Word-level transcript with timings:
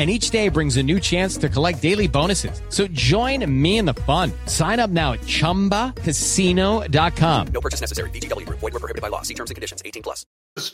And 0.00 0.08
each 0.08 0.30
day 0.30 0.48
brings 0.48 0.78
a 0.78 0.82
new 0.82 0.98
chance 0.98 1.36
to 1.36 1.50
collect 1.50 1.82
daily 1.82 2.08
bonuses. 2.08 2.62
So 2.70 2.86
join 2.86 3.44
me 3.62 3.76
in 3.76 3.84
the 3.84 3.92
fun. 3.92 4.32
Sign 4.46 4.80
up 4.80 4.88
now 4.88 5.12
at 5.12 5.20
chumbacasino.com. 5.20 7.46
No 7.48 7.60
purchase 7.60 7.82
necessary. 7.82 8.08
VGW 8.08 8.46
Group. 8.46 8.60
Void 8.60 8.72
were 8.72 8.80
prohibited 8.80 9.02
by 9.02 9.08
law. 9.08 9.20
See 9.20 9.34
terms 9.34 9.50
and 9.50 9.56
conditions. 9.56 9.82
18 9.84 10.02
plus. 10.02 10.24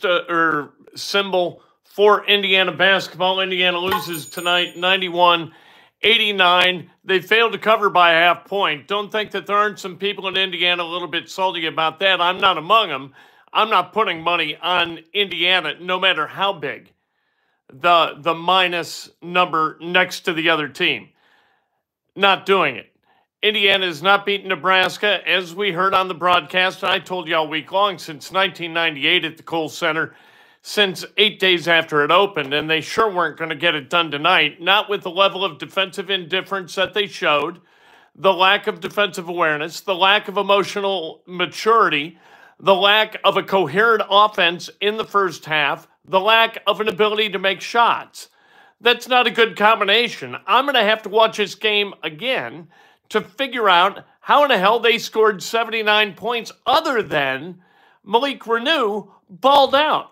uh, 0.05 0.21
or 0.29 0.75
symbol 0.95 1.61
for 1.83 2.25
Indiana 2.25 2.71
basketball. 2.71 3.41
Indiana 3.41 3.79
loses 3.79 4.27
tonight 4.27 4.77
91 4.77 5.51
89. 6.03 6.89
They 7.03 7.19
failed 7.19 7.51
to 7.51 7.57
cover 7.57 7.89
by 7.89 8.13
a 8.13 8.15
half 8.15 8.45
point. 8.45 8.87
Don't 8.87 9.11
think 9.11 9.31
that 9.31 9.45
there 9.45 9.57
aren't 9.57 9.79
some 9.79 9.97
people 9.97 10.29
in 10.29 10.37
Indiana 10.37 10.83
a 10.83 10.85
little 10.85 11.09
bit 11.09 11.29
salty 11.29 11.65
about 11.65 11.99
that. 11.99 12.21
I'm 12.21 12.39
not 12.39 12.57
among 12.57 12.87
them. 12.87 13.13
I'm 13.51 13.69
not 13.69 13.91
putting 13.91 14.21
money 14.21 14.55
on 14.61 14.99
Indiana, 15.13 15.73
no 15.81 15.99
matter 15.99 16.27
how 16.27 16.53
big 16.53 16.93
the 17.71 18.15
the 18.19 18.33
minus 18.33 19.09
number 19.21 19.77
next 19.81 20.21
to 20.21 20.33
the 20.33 20.49
other 20.49 20.69
team. 20.69 21.09
Not 22.15 22.45
doing 22.45 22.75
it. 22.75 22.87
Indiana 23.43 23.85
has 23.85 24.01
not 24.01 24.25
beaten 24.25 24.49
Nebraska, 24.49 25.25
as 25.27 25.53
we 25.53 25.71
heard 25.71 25.93
on 25.93 26.07
the 26.07 26.15
broadcast. 26.15 26.81
And 26.81 26.91
I 26.91 26.99
told 26.99 27.27
you 27.27 27.35
all 27.35 27.47
week 27.47 27.71
long 27.71 27.99
since 27.99 28.31
1998 28.31 29.25
at 29.25 29.37
the 29.37 29.43
Kohl 29.43 29.69
Center, 29.69 30.15
since 30.63 31.05
eight 31.17 31.39
days 31.39 31.67
after 31.67 32.03
it 32.03 32.09
opened, 32.09 32.53
and 32.53 32.67
they 32.67 32.81
sure 32.81 33.11
weren't 33.11 33.37
going 33.37 33.49
to 33.49 33.55
get 33.55 33.75
it 33.75 33.91
done 33.91 34.09
tonight. 34.09 34.59
Not 34.59 34.89
with 34.89 35.03
the 35.03 35.11
level 35.11 35.45
of 35.45 35.59
defensive 35.59 36.09
indifference 36.09 36.73
that 36.75 36.95
they 36.95 37.05
showed, 37.05 37.61
the 38.15 38.33
lack 38.33 38.65
of 38.65 38.79
defensive 38.79 39.29
awareness, 39.29 39.81
the 39.81 39.95
lack 39.95 40.27
of 40.27 40.37
emotional 40.37 41.21
maturity, 41.27 42.17
the 42.59 42.73
lack 42.73 43.17
of 43.23 43.37
a 43.37 43.43
coherent 43.43 44.01
offense 44.09 44.71
in 44.81 44.97
the 44.97 45.05
first 45.05 45.45
half, 45.45 45.87
the 46.07 46.19
lack 46.19 46.61
of 46.65 46.81
an 46.81 46.87
ability 46.87 47.29
to 47.29 47.39
make 47.39 47.61
shots. 47.61 48.29
That's 48.79 49.07
not 49.07 49.27
a 49.27 49.31
good 49.31 49.55
combination. 49.55 50.35
I'm 50.45 50.65
going 50.65 50.75
to 50.75 50.83
have 50.83 51.03
to 51.03 51.09
watch 51.09 51.37
this 51.37 51.55
game 51.55 51.93
again 52.03 52.67
to 53.09 53.21
figure 53.21 53.69
out 53.69 54.05
how 54.21 54.43
in 54.43 54.49
the 54.49 54.57
hell 54.57 54.79
they 54.79 54.97
scored 54.97 55.41
79 55.41 56.13
points 56.13 56.51
other 56.65 57.01
than 57.01 57.61
Malik 58.03 58.41
Reneau 58.41 59.09
balled 59.29 59.75
out. 59.75 60.11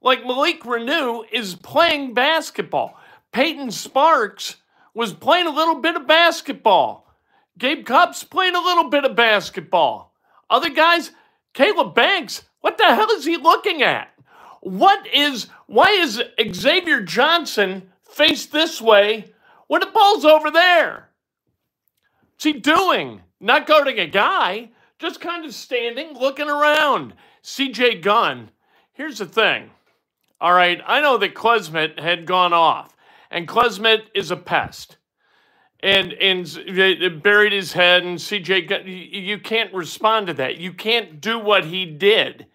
Like 0.00 0.24
Malik 0.24 0.62
Reneau 0.62 1.24
is 1.30 1.54
playing 1.54 2.14
basketball. 2.14 2.98
Peyton 3.32 3.70
Sparks 3.70 4.56
was 4.94 5.12
playing 5.12 5.46
a 5.46 5.50
little 5.54 5.76
bit 5.76 5.96
of 5.96 6.06
basketball. 6.06 7.06
Gabe 7.58 7.84
Cupps 7.84 8.24
playing 8.24 8.54
a 8.54 8.60
little 8.60 8.88
bit 8.88 9.04
of 9.04 9.14
basketball. 9.14 10.14
Other 10.48 10.70
guys, 10.70 11.10
Caleb 11.52 11.94
Banks, 11.94 12.42
what 12.60 12.78
the 12.78 12.86
hell 12.86 13.10
is 13.10 13.24
he 13.24 13.36
looking 13.36 13.82
at? 13.82 14.08
What 14.60 15.06
is, 15.06 15.48
why 15.66 15.90
is 15.90 16.22
Xavier 16.52 17.00
Johnson 17.00 17.90
faced 18.02 18.52
this 18.52 18.80
way 18.80 19.32
when 19.68 19.80
the 19.80 19.86
ball's 19.86 20.24
over 20.24 20.50
there? 20.50 21.08
What's 22.32 22.44
he 22.44 22.52
doing? 22.54 23.22
Not 23.40 23.66
guarding 23.66 23.98
a 23.98 24.06
guy, 24.06 24.70
just 24.98 25.20
kind 25.20 25.46
of 25.46 25.54
standing, 25.54 26.14
looking 26.14 26.48
around. 26.48 27.14
CJ 27.42 28.02
Gunn, 28.02 28.50
here's 28.92 29.18
the 29.18 29.26
thing. 29.26 29.70
All 30.40 30.52
right, 30.52 30.80
I 30.86 31.00
know 31.00 31.16
that 31.18 31.34
Klesmit 31.34 31.98
had 31.98 32.26
gone 32.26 32.52
off, 32.52 32.94
and 33.30 33.48
Klesmit 33.48 34.04
is 34.14 34.30
a 34.30 34.36
pest. 34.36 34.98
And 35.82 36.12
and 36.12 37.22
buried 37.22 37.52
his 37.52 37.72
head, 37.72 38.02
and 38.02 38.18
CJ 38.18 38.68
Gunn, 38.68 38.86
you 38.86 39.38
can't 39.38 39.72
respond 39.72 40.26
to 40.26 40.34
that. 40.34 40.58
You 40.58 40.74
can't 40.74 41.18
do 41.18 41.38
what 41.38 41.64
he 41.64 41.86
did 41.86 42.46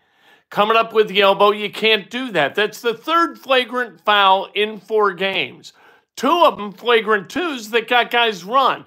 coming 0.55 0.77
up 0.77 0.93
with 0.93 1.09
the 1.09 1.19
elbow. 1.19 1.51
You 1.51 1.69
can't 1.69 2.09
do 2.09 2.31
that. 2.31 2.55
That's 2.55 2.79
the 2.79 2.93
third 2.93 3.38
flagrant 3.38 3.99
foul 4.05 4.47
in 4.55 4.79
four 4.79 5.11
games. 5.11 5.73
Two 6.16 6.45
of 6.45 6.55
them 6.55 6.71
flagrant 6.71 7.29
twos 7.29 7.71
that 7.71 7.89
got 7.89 8.09
guys 8.09 8.45
run. 8.45 8.85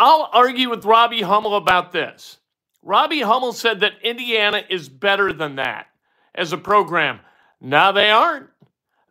I'll 0.00 0.28
argue 0.32 0.68
with 0.68 0.84
Robbie 0.84 1.22
Hummel 1.22 1.54
about 1.54 1.92
this. 1.92 2.38
Robbie 2.82 3.20
Hummel 3.20 3.52
said 3.52 3.78
that 3.80 4.02
Indiana 4.02 4.64
is 4.68 4.88
better 4.88 5.32
than 5.32 5.54
that 5.56 5.86
as 6.34 6.52
a 6.52 6.58
program. 6.58 7.20
Now 7.60 7.92
they 7.92 8.10
aren't. 8.10 8.48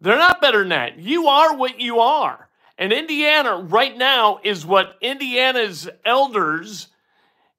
They're 0.01 0.17
not 0.17 0.41
better 0.41 0.59
than 0.59 0.69
that. 0.69 0.99
You 0.99 1.27
are 1.27 1.55
what 1.55 1.79
you 1.79 2.01
are. 2.01 2.49
And 2.77 2.91
Indiana 2.91 3.55
right 3.69 3.97
now 3.97 4.41
is 4.43 4.65
what 4.65 4.97
Indiana's 4.99 5.87
elders, 6.03 6.89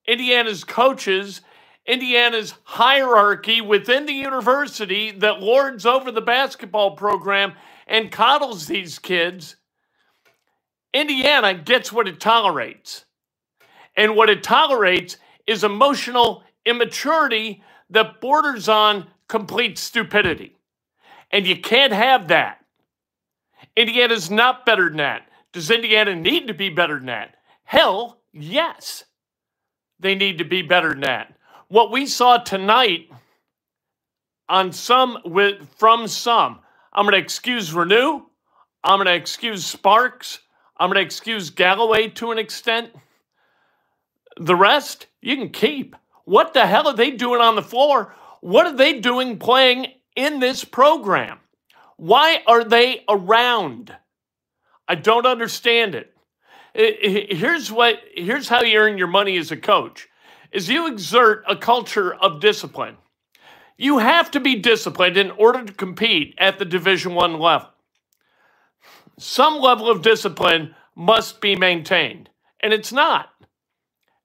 Indiana's 0.06 0.62
coaches, 0.62 1.40
Indiana's 1.86 2.54
hierarchy 2.64 3.60
within 3.60 4.06
the 4.06 4.12
university 4.12 5.12
that 5.12 5.40
lords 5.40 5.86
over 5.86 6.10
the 6.10 6.20
basketball 6.20 6.96
program 6.96 7.52
and 7.86 8.10
coddles 8.10 8.66
these 8.66 8.98
kids, 8.98 9.56
Indiana 10.92 11.54
gets 11.54 11.92
what 11.92 12.08
it 12.08 12.18
tolerates. 12.18 13.04
And 13.96 14.16
what 14.16 14.28
it 14.28 14.42
tolerates 14.42 15.16
is 15.46 15.62
emotional 15.62 16.42
immaturity 16.64 17.62
that 17.90 18.20
borders 18.20 18.68
on 18.68 19.06
complete 19.28 19.78
stupidity. 19.78 20.56
And 21.30 21.46
you 21.46 21.60
can't 21.60 21.92
have 21.92 22.28
that. 22.28 22.64
Indiana's 23.76 24.30
not 24.30 24.66
better 24.66 24.88
than 24.88 24.98
that. 24.98 25.28
Does 25.52 25.70
Indiana 25.70 26.16
need 26.16 26.48
to 26.48 26.54
be 26.54 26.68
better 26.68 26.96
than 26.96 27.06
that? 27.06 27.36
Hell, 27.64 28.20
yes. 28.32 29.04
They 30.00 30.14
need 30.14 30.38
to 30.38 30.44
be 30.44 30.62
better 30.62 30.90
than 30.90 31.00
that 31.00 31.35
what 31.68 31.90
we 31.90 32.06
saw 32.06 32.38
tonight 32.38 33.10
on 34.48 34.72
some 34.72 35.18
with 35.24 35.68
from 35.76 36.06
some. 36.06 36.60
I'm 36.92 37.04
going 37.04 37.12
to 37.12 37.18
excuse 37.18 37.70
Reneau. 37.72 38.22
I'm 38.84 38.98
going 38.98 39.06
to 39.06 39.14
excuse 39.14 39.64
Sparks. 39.64 40.40
I'm 40.76 40.88
going 40.88 41.02
to 41.02 41.06
excuse 41.06 41.50
Galloway 41.50 42.08
to 42.10 42.30
an 42.30 42.38
extent. 42.38 42.90
The 44.38 44.56
rest 44.56 45.06
you 45.20 45.36
can 45.36 45.50
keep. 45.50 45.96
What 46.24 46.54
the 46.54 46.66
hell 46.66 46.88
are 46.88 46.94
they 46.94 47.10
doing 47.10 47.40
on 47.40 47.56
the 47.56 47.62
floor? 47.62 48.14
What 48.40 48.66
are 48.66 48.76
they 48.76 49.00
doing 49.00 49.38
playing 49.38 49.86
in 50.14 50.40
this 50.40 50.64
program? 50.64 51.38
Why 51.96 52.42
are 52.46 52.64
they 52.64 53.04
around? 53.08 53.94
I 54.86 54.94
don't 54.94 55.26
understand 55.26 55.94
it. 55.94 56.12
Here's 56.74 57.72
what 57.72 58.00
here's 58.14 58.48
how 58.48 58.62
you 58.62 58.78
earn 58.78 58.98
your 58.98 59.06
money 59.06 59.38
as 59.38 59.50
a 59.50 59.56
coach 59.56 60.08
is 60.52 60.68
you 60.68 60.86
exert 60.86 61.44
a 61.48 61.56
culture 61.56 62.14
of 62.14 62.40
discipline. 62.40 62.96
You 63.76 63.98
have 63.98 64.30
to 64.30 64.40
be 64.40 64.56
disciplined 64.56 65.16
in 65.16 65.30
order 65.32 65.64
to 65.64 65.72
compete 65.72 66.34
at 66.38 66.58
the 66.58 66.64
Division 66.64 67.14
1 67.14 67.38
level. 67.38 67.68
Some 69.18 69.58
level 69.58 69.90
of 69.90 70.02
discipline 70.02 70.74
must 70.94 71.40
be 71.40 71.56
maintained, 71.56 72.30
and 72.60 72.72
it's 72.72 72.92
not. 72.92 73.30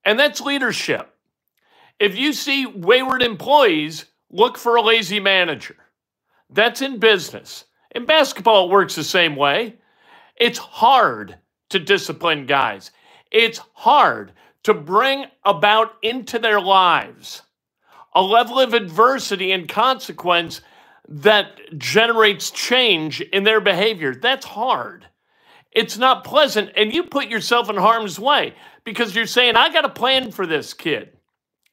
And 0.04 0.20
that's 0.20 0.42
leadership. 0.42 1.14
If 2.00 2.18
you 2.18 2.34
see 2.34 2.66
wayward 2.66 3.22
employees, 3.22 4.06
look 4.30 4.58
for 4.58 4.76
a 4.76 4.82
lazy 4.82 5.20
manager. 5.20 5.76
That's 6.50 6.82
in 6.82 7.00
business. 7.00 7.66
In 7.94 8.06
basketball, 8.06 8.66
it 8.66 8.72
works 8.72 8.96
the 8.96 9.04
same 9.04 9.36
way. 9.36 9.76
It's 10.36 10.58
hard 10.58 11.38
to 11.70 11.80
discipline 11.80 12.46
guys. 12.46 12.92
It's 13.32 13.60
hard 13.74 14.34
to 14.64 14.74
bring 14.74 15.26
about 15.44 15.94
into 16.02 16.40
their 16.40 16.62
lives 16.62 17.42
a 18.14 18.22
level 18.22 18.60
of 18.60 18.74
adversity 18.74 19.52
and 19.52 19.70
consequence 19.70 20.62
that 21.08 21.60
generates 21.78 22.52
change 22.52 23.22
in 23.22 23.44
their 23.44 23.62
behavior. 23.62 24.14
That's 24.16 24.46
hard. 24.46 25.06
It's 25.72 25.98
not 25.98 26.24
pleasant. 26.24 26.72
And 26.76 26.94
you 26.94 27.04
put 27.04 27.28
yourself 27.28 27.70
in 27.70 27.78
harm's 27.78 28.20
way 28.20 28.56
because 28.84 29.16
you're 29.16 29.26
saying, 29.26 29.56
I 29.56 29.72
got 29.72 29.86
a 29.86 29.90
plan 29.90 30.32
for 30.32 30.46
this 30.46 30.74
kid. 30.74 31.18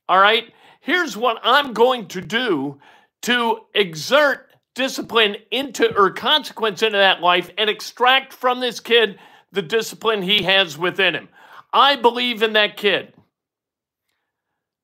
All 0.08 0.18
right. 0.18 0.52
Here's 0.80 1.16
what 1.16 1.38
I'm 1.42 1.72
going 1.72 2.06
to 2.08 2.20
do 2.20 2.80
to 3.22 3.58
exert 3.74 4.46
discipline 4.74 5.36
into 5.50 5.92
or 5.96 6.10
consequence 6.10 6.82
into 6.82 6.98
that 6.98 7.20
life 7.20 7.50
and 7.58 7.68
extract 7.68 8.32
from 8.32 8.60
this 8.60 8.78
kid 8.78 9.18
the 9.50 9.62
discipline 9.62 10.22
he 10.22 10.44
has 10.44 10.78
within 10.78 11.14
him. 11.14 11.28
I 11.72 11.96
believe 11.96 12.42
in 12.42 12.54
that 12.54 12.76
kid. 12.76 13.12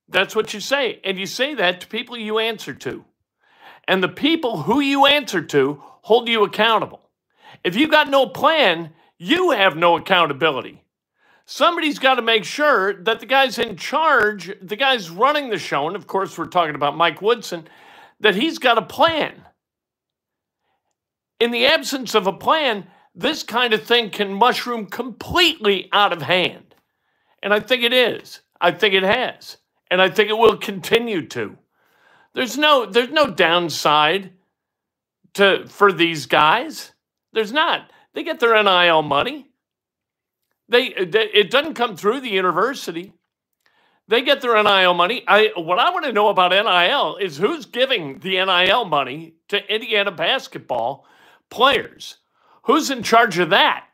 That's 0.08 0.36
what 0.36 0.52
you 0.54 0.60
say. 0.60 1.00
And 1.04 1.18
you 1.18 1.26
say 1.26 1.54
that 1.54 1.80
to 1.80 1.86
people 1.86 2.16
you 2.16 2.38
answer 2.38 2.74
to. 2.74 3.04
And 3.88 4.02
the 4.02 4.08
people 4.08 4.62
who 4.62 4.80
you 4.80 5.06
answer 5.06 5.42
to 5.42 5.82
hold 6.02 6.28
you 6.28 6.44
accountable. 6.44 7.00
If 7.62 7.76
you 7.76 7.88
got 7.88 8.10
no 8.10 8.26
plan, 8.26 8.90
you 9.18 9.50
have 9.52 9.76
no 9.76 9.96
accountability. 9.96 10.82
Somebody's 11.46 11.98
got 11.98 12.14
to 12.14 12.22
make 12.22 12.44
sure 12.44 12.94
that 13.02 13.20
the 13.20 13.26
guy's 13.26 13.58
in 13.58 13.76
charge, 13.76 14.52
the 14.62 14.76
guy's 14.76 15.10
running 15.10 15.50
the 15.50 15.58
show, 15.58 15.86
and 15.86 15.96
of 15.96 16.06
course, 16.06 16.36
we're 16.38 16.46
talking 16.46 16.74
about 16.74 16.96
Mike 16.96 17.20
Woodson, 17.20 17.68
that 18.20 18.34
he's 18.34 18.58
got 18.58 18.78
a 18.78 18.82
plan. 18.82 19.42
In 21.40 21.50
the 21.50 21.66
absence 21.66 22.14
of 22.14 22.26
a 22.26 22.32
plan, 22.32 22.86
this 23.14 23.42
kind 23.42 23.74
of 23.74 23.82
thing 23.84 24.10
can 24.10 24.32
mushroom 24.32 24.86
completely 24.86 25.88
out 25.92 26.12
of 26.12 26.22
hand. 26.22 26.63
And 27.44 27.52
I 27.52 27.60
think 27.60 27.82
it 27.84 27.92
is. 27.92 28.40
I 28.58 28.72
think 28.72 28.94
it 28.94 29.02
has. 29.02 29.58
And 29.90 30.00
I 30.00 30.08
think 30.08 30.30
it 30.30 30.38
will 30.38 30.56
continue 30.56 31.26
to. 31.28 31.58
There's 32.32 32.56
no 32.58 32.86
there's 32.86 33.10
no 33.10 33.30
downside 33.30 34.32
to 35.34 35.66
for 35.68 35.92
these 35.92 36.26
guys. 36.26 36.92
There's 37.32 37.52
not. 37.52 37.92
They 38.14 38.24
get 38.24 38.40
their 38.40 38.60
NIL 38.60 39.02
money. 39.02 39.50
They, 40.68 40.88
they 40.88 41.26
it 41.34 41.50
doesn't 41.50 41.74
come 41.74 41.96
through 41.96 42.20
the 42.20 42.30
university. 42.30 43.12
They 44.08 44.22
get 44.22 44.40
their 44.40 44.60
NIL 44.62 44.94
money. 44.94 45.22
I 45.28 45.52
what 45.54 45.78
I 45.78 45.90
want 45.90 46.06
to 46.06 46.12
know 46.12 46.28
about 46.28 46.50
NIL 46.50 47.16
is 47.16 47.36
who's 47.36 47.66
giving 47.66 48.20
the 48.20 48.42
NIL 48.42 48.86
money 48.86 49.34
to 49.48 49.72
Indiana 49.72 50.10
basketball 50.10 51.06
players. 51.50 52.16
Who's 52.62 52.90
in 52.90 53.02
charge 53.02 53.38
of 53.38 53.50
that? 53.50 53.84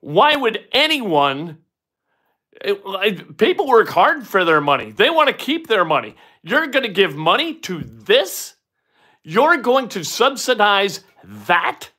Why 0.00 0.36
would 0.36 0.66
anyone 0.72 1.58
it, 2.60 3.36
people 3.38 3.66
work 3.66 3.88
hard 3.88 4.26
for 4.26 4.44
their 4.44 4.60
money. 4.60 4.90
They 4.90 5.10
want 5.10 5.28
to 5.28 5.34
keep 5.34 5.66
their 5.66 5.84
money. 5.84 6.16
You're 6.42 6.66
going 6.66 6.84
to 6.84 6.92
give 6.92 7.16
money 7.16 7.54
to 7.60 7.80
this? 7.80 8.54
You're 9.22 9.58
going 9.58 9.88
to 9.90 10.04
subsidize 10.04 11.00
that? 11.24 11.90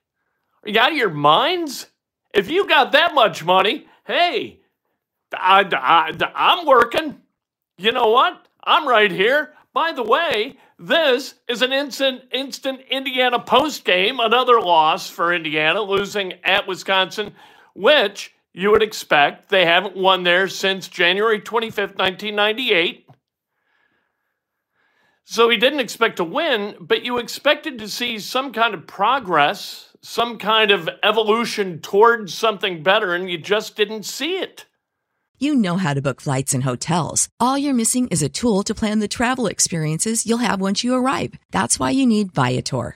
Are 0.64 0.70
you 0.70 0.80
out 0.80 0.92
of 0.92 0.98
your 0.98 1.10
minds? 1.10 1.88
If 2.34 2.50
you 2.50 2.68
got 2.68 2.92
that 2.92 3.14
much 3.14 3.44
money, 3.44 3.88
hey, 4.06 4.62
I, 5.34 5.62
I, 5.72 6.32
I'm 6.36 6.66
working. 6.66 7.22
You 7.78 7.92
know 7.92 8.10
what? 8.10 8.48
I'm 8.64 8.88
right 8.88 9.12
here. 9.12 9.54
By 9.74 9.92
the 9.94 10.04
way, 10.04 10.58
this 10.78 11.36
is 11.48 11.62
an 11.62 11.72
instant, 11.72 12.24
instant 12.32 12.82
Indiana 12.90 13.40
post 13.40 13.86
game, 13.86 14.20
another 14.20 14.60
loss 14.60 15.10
for 15.10 15.34
Indiana, 15.34 15.82
losing 15.82 16.34
at 16.44 16.68
Wisconsin, 16.68 17.34
which 17.76 18.34
you 18.54 18.72
would 18.72 18.84
expect. 18.84 19.50
They 19.50 19.66
haven't 19.66 19.96
won 19.96 20.24
there 20.24 20.48
since 20.48 20.88
January 20.88 21.40
25th, 21.40 21.98
1998. 21.98 23.06
So 25.24 25.50
he 25.50 25.58
didn't 25.58 25.82
expect 25.82 26.18
to 26.18 26.24
win, 26.24 26.76
but 26.80 27.06
you 27.06 27.20
expected 27.20 27.78
to 27.80 27.88
see 27.88 28.18
some 28.18 28.52
kind 28.52 28.74
of 28.74 28.88
progress, 28.88 29.96
some 30.02 30.40
kind 30.40 30.72
of 30.72 30.90
evolution 31.04 31.80
towards 31.80 32.34
something 32.34 32.82
better, 32.82 33.14
and 33.14 33.30
you 33.30 33.38
just 33.38 33.76
didn't 33.76 34.04
see 34.04 34.38
it. 34.40 34.66
You 35.38 35.56
know 35.56 35.78
how 35.78 35.94
to 35.94 36.02
book 36.02 36.20
flights 36.20 36.54
and 36.54 36.64
hotels. 36.64 37.30
All 37.40 37.58
you're 37.58 37.74
missing 37.74 38.08
is 38.08 38.22
a 38.22 38.28
tool 38.28 38.64
to 38.64 38.76
plan 38.76 39.00
the 39.00 39.08
travel 39.08 39.48
experiences 39.48 40.26
you'll 40.26 40.40
have 40.40 40.60
once 40.60 40.84
you 40.84 40.96
arrive. 40.96 41.36
That's 41.52 41.80
why 41.80 41.92
you 41.92 42.06
need 42.06 42.34
Viator. 42.34 42.96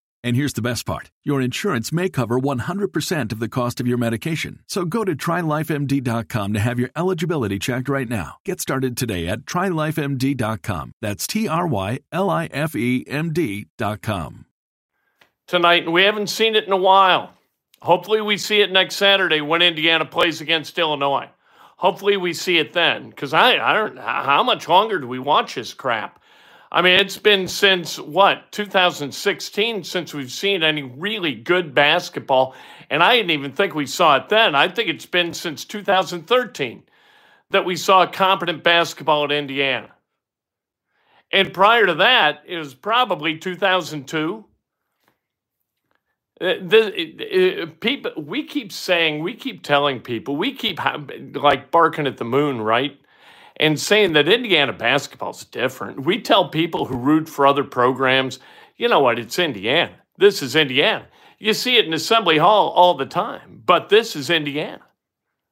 And 0.23 0.35
here's 0.35 0.53
the 0.53 0.61
best 0.61 0.85
part 0.85 1.09
your 1.23 1.41
insurance 1.41 1.91
may 1.91 2.09
cover 2.09 2.39
100% 2.39 3.31
of 3.31 3.39
the 3.39 3.49
cost 3.49 3.79
of 3.79 3.87
your 3.87 3.97
medication. 3.97 4.59
So 4.67 4.85
go 4.85 5.03
to 5.03 5.15
trylifemd.com 5.15 6.53
to 6.53 6.59
have 6.59 6.79
your 6.79 6.89
eligibility 6.95 7.59
checked 7.59 7.89
right 7.89 8.09
now. 8.09 8.37
Get 8.45 8.61
started 8.61 8.97
today 8.97 9.27
at 9.27 9.45
trylifemd.com. 9.45 10.93
That's 11.01 11.27
T 11.27 11.47
R 11.47 11.67
Y 11.67 11.99
L 12.11 12.29
I 12.29 12.45
F 12.45 12.75
E 12.75 13.03
M 13.07 13.33
D.com. 13.33 14.45
Tonight, 15.47 15.83
and 15.83 15.93
we 15.93 16.03
haven't 16.03 16.27
seen 16.27 16.55
it 16.55 16.65
in 16.65 16.71
a 16.71 16.77
while. 16.77 17.33
Hopefully, 17.81 18.21
we 18.21 18.37
see 18.37 18.61
it 18.61 18.71
next 18.71 18.95
Saturday 18.95 19.41
when 19.41 19.61
Indiana 19.61 20.05
plays 20.05 20.39
against 20.39 20.77
Illinois. 20.77 21.29
Hopefully, 21.77 22.15
we 22.15 22.33
see 22.33 22.57
it 22.57 22.73
then. 22.73 23.09
Because 23.09 23.33
I, 23.33 23.57
I 23.57 23.73
don't 23.73 23.97
how 23.97 24.43
much 24.43 24.67
longer 24.67 24.99
do 24.99 25.07
we 25.07 25.19
watch 25.19 25.55
this 25.55 25.73
crap? 25.73 26.20
I 26.71 26.81
mean, 26.81 26.99
it's 26.99 27.17
been 27.17 27.49
since 27.49 27.99
what, 27.99 28.51
2016 28.53 29.83
since 29.83 30.13
we've 30.13 30.31
seen 30.31 30.63
any 30.63 30.83
really 30.83 31.35
good 31.35 31.75
basketball. 31.75 32.55
And 32.89 33.03
I 33.03 33.17
didn't 33.17 33.31
even 33.31 33.51
think 33.51 33.75
we 33.75 33.85
saw 33.85 34.15
it 34.15 34.29
then. 34.29 34.55
I 34.55 34.69
think 34.69 34.89
it's 34.89 35.05
been 35.05 35.33
since 35.33 35.65
2013 35.65 36.83
that 37.49 37.65
we 37.65 37.75
saw 37.75 38.05
competent 38.05 38.63
basketball 38.63 39.25
at 39.25 39.31
Indiana. 39.33 39.89
And 41.33 41.53
prior 41.53 41.85
to 41.87 41.95
that, 41.95 42.43
it 42.47 42.57
was 42.57 42.73
probably 42.73 43.37
2002. 43.37 44.45
Uh, 46.39 46.53
the, 46.61 47.61
uh, 47.61 47.65
people, 47.81 48.11
we 48.17 48.45
keep 48.45 48.71
saying, 48.71 49.21
we 49.21 49.33
keep 49.35 49.61
telling 49.61 49.99
people, 49.99 50.37
we 50.37 50.53
keep 50.53 50.79
like 51.35 51.69
barking 51.69 52.07
at 52.07 52.17
the 52.17 52.25
moon, 52.25 52.61
right? 52.61 52.97
And 53.61 53.79
saying 53.79 54.13
that 54.13 54.27
Indiana 54.27 54.73
basketball 54.73 55.29
is 55.29 55.45
different. 55.45 56.03
We 56.03 56.19
tell 56.19 56.49
people 56.49 56.85
who 56.85 56.97
root 56.97 57.29
for 57.29 57.45
other 57.45 57.63
programs, 57.63 58.39
you 58.75 58.89
know 58.89 58.99
what, 58.99 59.19
it's 59.19 59.37
Indiana. 59.37 59.93
This 60.17 60.41
is 60.41 60.55
Indiana. 60.55 61.05
You 61.37 61.53
see 61.53 61.77
it 61.77 61.85
in 61.85 61.93
Assembly 61.93 62.39
Hall 62.39 62.69
all 62.69 62.95
the 62.95 63.05
time, 63.05 63.61
but 63.63 63.89
this 63.89 64.15
is 64.15 64.31
Indiana. 64.31 64.81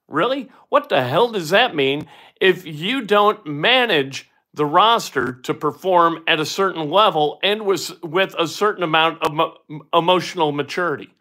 Really? 0.08 0.50
What 0.70 0.90
the 0.90 1.04
hell 1.04 1.32
does 1.32 1.52
that 1.52 1.76
mean 1.76 2.08
if 2.42 2.66
you 2.66 3.04
don't 3.04 3.46
manage 3.46 4.28
the 4.56 4.66
roster 4.66 5.34
to 5.34 5.54
perform 5.54 6.24
at 6.28 6.40
a 6.40 6.46
certain 6.46 6.90
level 6.90 7.40
and 7.44 7.62
with, 7.62 7.92
with 8.02 8.34
a 8.40 8.48
certain 8.48 8.84
amount 8.84 9.22
of 9.22 9.34
mo- 9.34 9.58
emotional 9.94 10.52
maturity? 10.52 11.14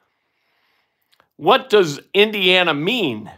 What 1.37 1.69
does 1.69 2.01
Indiana 2.15 2.73
mean 2.73 3.31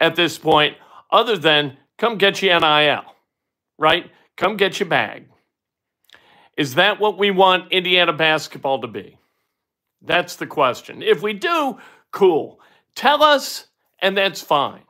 at 0.00 0.16
this 0.16 0.36
point 0.36 0.76
other 1.12 1.38
than 1.38 1.76
Come 1.98 2.18
get 2.18 2.42
you 2.42 2.50
NIL, 2.50 3.04
right? 3.78 4.10
Come 4.36 4.56
get 4.56 4.78
your 4.78 4.88
bag. 4.88 5.28
Is 6.56 6.74
that 6.74 7.00
what 7.00 7.18
we 7.18 7.30
want 7.30 7.72
Indiana 7.72 8.12
basketball 8.12 8.80
to 8.80 8.88
be? 8.88 9.18
That's 10.02 10.36
the 10.36 10.46
question. 10.46 11.02
If 11.02 11.22
we 11.22 11.32
do, 11.32 11.78
cool. 12.12 12.60
Tell 12.94 13.22
us, 13.22 13.66
and 14.00 14.16
that's 14.16 14.40
fine. 14.40 14.82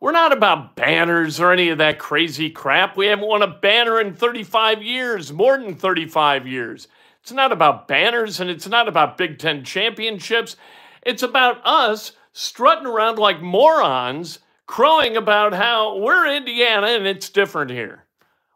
We're 0.00 0.12
not 0.12 0.32
about 0.32 0.76
banners 0.76 1.40
or 1.40 1.52
any 1.52 1.68
of 1.68 1.78
that 1.78 1.98
crazy 1.98 2.48
crap. 2.48 2.96
We 2.96 3.06
haven't 3.06 3.28
won 3.28 3.42
a 3.42 3.58
banner 3.58 4.00
in 4.00 4.14
35 4.14 4.82
years, 4.82 5.32
more 5.32 5.58
than 5.58 5.76
35 5.76 6.46
years. 6.46 6.88
It's 7.22 7.32
not 7.32 7.52
about 7.52 7.86
banners 7.86 8.40
and 8.40 8.48
it's 8.48 8.66
not 8.66 8.88
about 8.88 9.18
Big 9.18 9.38
Ten 9.38 9.62
championships. 9.62 10.56
It's 11.02 11.22
about 11.22 11.60
us 11.64 12.12
strutting 12.32 12.86
around 12.86 13.18
like 13.18 13.42
morons, 13.42 14.38
crowing 14.70 15.16
about 15.16 15.52
how 15.52 15.98
we're 15.98 16.32
Indiana 16.32 16.86
and 16.86 17.04
it's 17.04 17.28
different 17.28 17.72
here. 17.72 18.04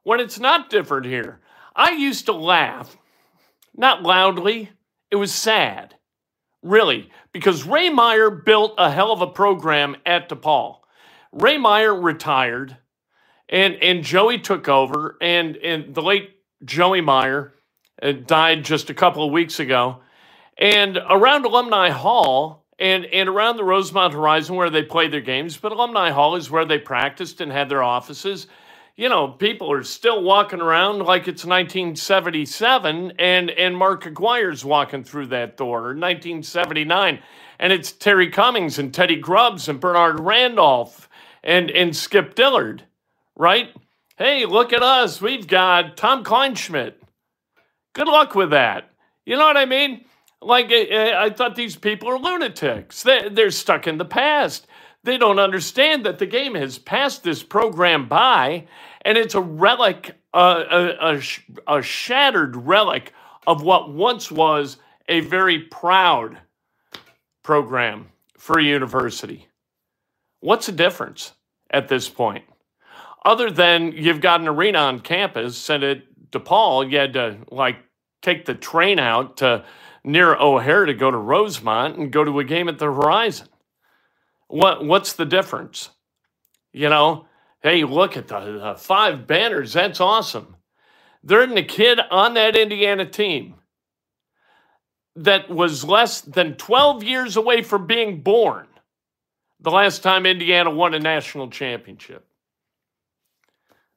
When 0.04 0.20
it's 0.20 0.38
not 0.38 0.70
different 0.70 1.06
here. 1.06 1.40
I 1.74 1.90
used 1.90 2.26
to 2.26 2.32
laugh, 2.32 2.96
not 3.76 4.04
loudly, 4.04 4.70
it 5.10 5.16
was 5.16 5.34
sad. 5.34 5.96
Really, 6.62 7.10
because 7.32 7.66
Ray 7.66 7.90
Meyer 7.90 8.30
built 8.30 8.74
a 8.78 8.92
hell 8.92 9.10
of 9.10 9.22
a 9.22 9.26
program 9.26 9.96
at 10.06 10.28
DePaul. 10.28 10.76
Ray 11.32 11.58
Meyer 11.58 11.92
retired 11.92 12.76
and 13.48 13.74
and 13.82 14.04
Joey 14.04 14.38
took 14.38 14.68
over 14.68 15.16
and 15.20 15.56
and 15.56 15.96
the 15.96 16.00
late 16.00 16.30
Joey 16.64 17.00
Meyer 17.00 17.54
uh, 18.00 18.12
died 18.12 18.64
just 18.64 18.88
a 18.88 18.94
couple 18.94 19.26
of 19.26 19.32
weeks 19.32 19.58
ago. 19.58 20.00
And 20.56 20.96
around 21.10 21.44
Alumni 21.44 21.90
Hall 21.90 22.63
and, 22.78 23.04
and 23.06 23.28
around 23.28 23.56
the 23.56 23.64
Rosemont 23.64 24.14
Horizon 24.14 24.56
where 24.56 24.70
they 24.70 24.82
play 24.82 25.08
their 25.08 25.20
games, 25.20 25.56
but 25.56 25.72
Alumni 25.72 26.10
Hall 26.10 26.36
is 26.36 26.50
where 26.50 26.64
they 26.64 26.78
practiced 26.78 27.40
and 27.40 27.52
had 27.52 27.68
their 27.68 27.82
offices. 27.82 28.46
You 28.96 29.08
know, 29.08 29.28
people 29.28 29.72
are 29.72 29.82
still 29.82 30.22
walking 30.22 30.60
around 30.60 31.00
like 31.00 31.22
it's 31.22 31.44
1977 31.44 33.14
and, 33.18 33.50
and 33.50 33.76
Mark 33.76 34.04
Aguirre's 34.04 34.64
walking 34.64 35.02
through 35.02 35.26
that 35.28 35.56
door, 35.56 35.78
or 35.78 35.94
1979. 35.96 37.20
And 37.58 37.72
it's 37.72 37.92
Terry 37.92 38.30
Cummings 38.30 38.78
and 38.78 38.94
Teddy 38.94 39.16
Grubbs 39.16 39.68
and 39.68 39.80
Bernard 39.80 40.20
Randolph 40.20 41.08
and, 41.42 41.70
and 41.70 41.94
Skip 41.94 42.34
Dillard, 42.34 42.84
right? 43.36 43.74
Hey, 44.16 44.46
look 44.46 44.72
at 44.72 44.82
us. 44.82 45.20
We've 45.20 45.46
got 45.46 45.96
Tom 45.96 46.22
Kleinschmidt. 46.22 46.94
Good 47.94 48.08
luck 48.08 48.34
with 48.34 48.50
that. 48.50 48.90
You 49.26 49.36
know 49.36 49.44
what 49.44 49.56
I 49.56 49.64
mean? 49.64 50.04
Like, 50.44 50.70
I, 50.70 51.24
I 51.24 51.30
thought 51.30 51.56
these 51.56 51.76
people 51.76 52.08
are 52.08 52.18
lunatics. 52.18 53.02
They, 53.02 53.28
they're 53.28 53.50
stuck 53.50 53.86
in 53.86 53.98
the 53.98 54.04
past. 54.04 54.66
They 55.02 55.18
don't 55.18 55.38
understand 55.38 56.06
that 56.06 56.18
the 56.18 56.26
game 56.26 56.54
has 56.54 56.78
passed 56.78 57.22
this 57.22 57.42
program 57.42 58.08
by, 58.08 58.66
and 59.02 59.18
it's 59.18 59.34
a 59.34 59.40
relic, 59.40 60.16
uh, 60.32 60.64
a, 60.70 61.14
a, 61.14 61.78
a 61.78 61.82
shattered 61.82 62.56
relic 62.56 63.12
of 63.46 63.62
what 63.62 63.92
once 63.92 64.30
was 64.30 64.78
a 65.08 65.20
very 65.20 65.58
proud 65.58 66.38
program 67.42 68.08
for 68.38 68.58
a 68.58 68.64
university. 68.64 69.48
What's 70.40 70.66
the 70.66 70.72
difference 70.72 71.32
at 71.70 71.88
this 71.88 72.08
point? 72.08 72.44
Other 73.24 73.50
than 73.50 73.92
you've 73.92 74.20
got 74.20 74.40
an 74.40 74.48
arena 74.48 74.78
on 74.78 75.00
campus, 75.00 75.68
and 75.70 75.82
at 75.84 76.02
DePaul, 76.30 76.90
you 76.90 76.98
had 76.98 77.12
to 77.14 77.38
like 77.50 77.76
take 78.22 78.44
the 78.44 78.54
train 78.54 78.98
out 78.98 79.38
to 79.38 79.64
near 80.04 80.34
O'Hare 80.36 80.84
to 80.86 80.94
go 80.94 81.10
to 81.10 81.16
Rosemont 81.16 81.96
and 81.96 82.12
go 82.12 82.24
to 82.24 82.38
a 82.38 82.44
game 82.44 82.68
at 82.68 82.78
the 82.78 82.86
Horizon. 82.86 83.48
What 84.48 84.84
what's 84.84 85.14
the 85.14 85.24
difference? 85.24 85.90
You 86.72 86.88
know, 86.88 87.26
hey, 87.62 87.84
look 87.84 88.16
at 88.16 88.28
the, 88.28 88.40
the 88.40 88.74
five 88.76 89.26
banners. 89.26 89.72
That's 89.72 90.00
awesome. 90.00 90.56
There 91.22 91.42
isn't 91.42 91.56
a 91.56 91.64
kid 91.64 91.98
on 92.10 92.34
that 92.34 92.56
Indiana 92.56 93.06
team 93.06 93.54
that 95.16 95.48
was 95.48 95.84
less 95.84 96.20
than 96.20 96.56
12 96.56 97.02
years 97.02 97.36
away 97.36 97.62
from 97.62 97.86
being 97.86 98.20
born 98.20 98.66
the 99.60 99.70
last 99.70 100.02
time 100.02 100.26
Indiana 100.26 100.70
won 100.70 100.92
a 100.92 100.98
national 100.98 101.48
championship. 101.48 102.26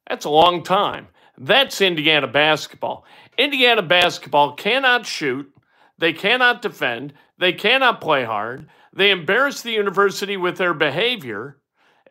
That's 0.08 0.24
a 0.24 0.30
long 0.30 0.62
time. 0.62 1.08
That's 1.36 1.80
Indiana 1.82 2.26
basketball. 2.26 3.04
Indiana 3.36 3.82
basketball 3.82 4.54
cannot 4.54 5.04
shoot, 5.04 5.52
they 5.98 6.12
cannot 6.12 6.62
defend, 6.62 7.12
they 7.38 7.52
cannot 7.52 8.00
play 8.00 8.24
hard. 8.24 8.68
They 8.92 9.10
embarrass 9.10 9.62
the 9.62 9.72
university 9.72 10.36
with 10.36 10.56
their 10.56 10.74
behavior 10.74 11.58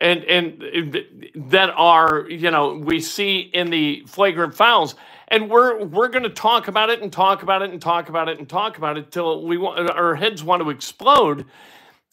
and 0.00 0.22
and 0.24 1.30
that 1.34 1.70
are, 1.70 2.26
you 2.28 2.50
know, 2.50 2.74
we 2.74 3.00
see 3.00 3.40
in 3.40 3.70
the 3.70 4.04
flagrant 4.06 4.54
fouls 4.54 4.94
and 5.28 5.50
we're 5.50 5.84
we're 5.84 6.08
going 6.08 6.22
to 6.22 6.30
talk 6.30 6.68
about 6.68 6.90
it 6.90 7.02
and 7.02 7.12
talk 7.12 7.42
about 7.42 7.62
it 7.62 7.70
and 7.70 7.82
talk 7.82 8.08
about 8.08 8.28
it 8.28 8.38
and 8.38 8.48
talk 8.48 8.78
about 8.78 8.96
it 8.96 9.10
till 9.10 9.44
we 9.44 9.56
want, 9.56 9.90
our 9.90 10.14
heads 10.14 10.44
want 10.44 10.62
to 10.62 10.70
explode. 10.70 11.46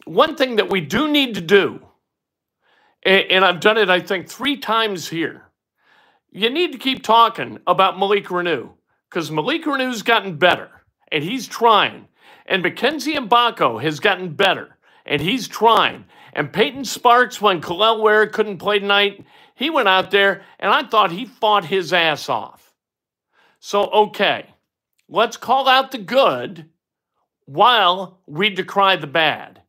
One 0.05 0.36
thing 0.36 0.55
that 0.55 0.70
we 0.70 0.82
do 0.82 1.08
need 1.08 1.36
to 1.36 1.41
do 1.41 1.86
and, 3.03 3.25
and 3.29 3.46
I've 3.46 3.60
done 3.60 3.77
it 3.77 3.89
I 3.89 4.00
think 4.00 4.29
3 4.29 4.58
times 4.58 5.10
here 5.10 5.44
you 6.32 6.50
need 6.50 6.72
to 6.72 6.77
keep 6.77 7.03
talking 7.03 7.60
about 7.67 8.00
Malik 8.00 8.25
Reneau 8.25 8.72
because 9.10 9.32
Malik 9.32 9.63
Reneau's 9.63 10.01
gotten 10.01 10.38
better 10.38 10.75
and 11.12 11.24
he's 11.24 11.47
trying. 11.47 12.07
And 12.45 12.62
Mackenzie 12.62 13.15
Mgbako 13.15 13.81
has 13.81 14.00
gotten 14.00 14.33
better 14.33 14.77
and 15.05 15.21
he's 15.21 15.47
trying. 15.47 16.05
And 16.33 16.51
Peyton 16.51 16.85
Sparks, 16.85 17.41
when 17.41 17.62
Kel'el 17.62 18.01
Ware 18.01 18.27
couldn't 18.27 18.57
play 18.57 18.79
tonight, 18.79 19.25
he 19.55 19.69
went 19.69 19.88
out 19.88 20.12
there 20.12 20.43
and 20.59 20.71
I 20.71 20.83
thought 20.83 21.12
he 21.12 21.25
fought 21.25 21.65
his 21.65 21.93
ass 21.93 22.29
off. 22.29 22.74
So, 23.59 23.85
okay, 23.85 24.47
let's 25.07 25.38
call 25.38 25.67
out 25.67 25.91
the 25.91 25.97
good 25.97 26.69
while 27.45 28.19
we 28.27 28.50
decry 28.50 28.95
the 28.95 29.07
bad. 29.07 29.62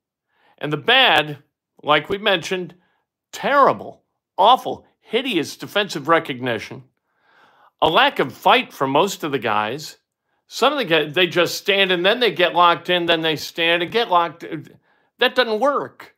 And 0.58 0.72
the 0.72 0.78
bad, 0.78 1.38
like 1.82 2.08
we 2.08 2.18
mentioned, 2.18 2.74
terrible, 3.32 4.02
awful, 4.36 4.86
hideous 5.00 5.56
defensive 5.56 6.08
recognition, 6.08 6.84
a 7.80 7.88
lack 7.88 8.18
of 8.18 8.32
fight 8.32 8.72
for 8.72 8.86
most 8.86 9.22
of 9.22 9.32
the 9.32 9.38
guys. 9.38 9.98
Some 10.48 10.72
of 10.72 10.78
the 10.78 10.84
guys, 10.84 11.14
they 11.14 11.26
just 11.26 11.56
stand 11.56 11.90
and 11.90 12.04
then 12.06 12.20
they 12.20 12.30
get 12.30 12.54
locked 12.54 12.88
in, 12.88 13.06
then 13.06 13.20
they 13.22 13.36
stand 13.36 13.82
and 13.82 13.90
get 13.90 14.10
locked. 14.10 14.44
That 15.18 15.34
doesn't 15.34 15.60
work. 15.60 16.14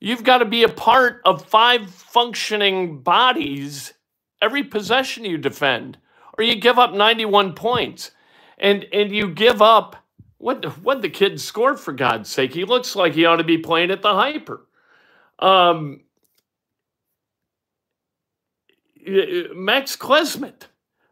You've 0.00 0.24
got 0.24 0.38
to 0.38 0.44
be 0.44 0.64
a 0.64 0.68
part 0.68 1.22
of 1.24 1.46
five 1.46 1.90
functioning 1.90 3.00
bodies 3.00 3.94
every 4.42 4.62
possession 4.62 5.24
you 5.24 5.38
defend, 5.38 5.96
or 6.36 6.44
you 6.44 6.56
give 6.56 6.78
up 6.78 6.92
91 6.92 7.54
points. 7.54 8.10
And 8.58 8.86
and 8.92 9.10
you 9.10 9.28
give 9.28 9.60
up 9.60 9.96
what 10.38 10.78
what 10.78 11.02
the 11.02 11.08
kid 11.08 11.40
scored 11.40 11.80
for 11.80 11.92
God's 11.92 12.30
sake. 12.30 12.54
He 12.54 12.64
looks 12.64 12.94
like 12.94 13.14
he 13.14 13.24
ought 13.24 13.36
to 13.36 13.44
be 13.44 13.58
playing 13.58 13.90
at 13.90 14.02
the 14.02 14.14
hyper. 14.14 14.66
Um, 15.40 16.02
Max 19.04 19.96
Klesmit. 19.96 20.68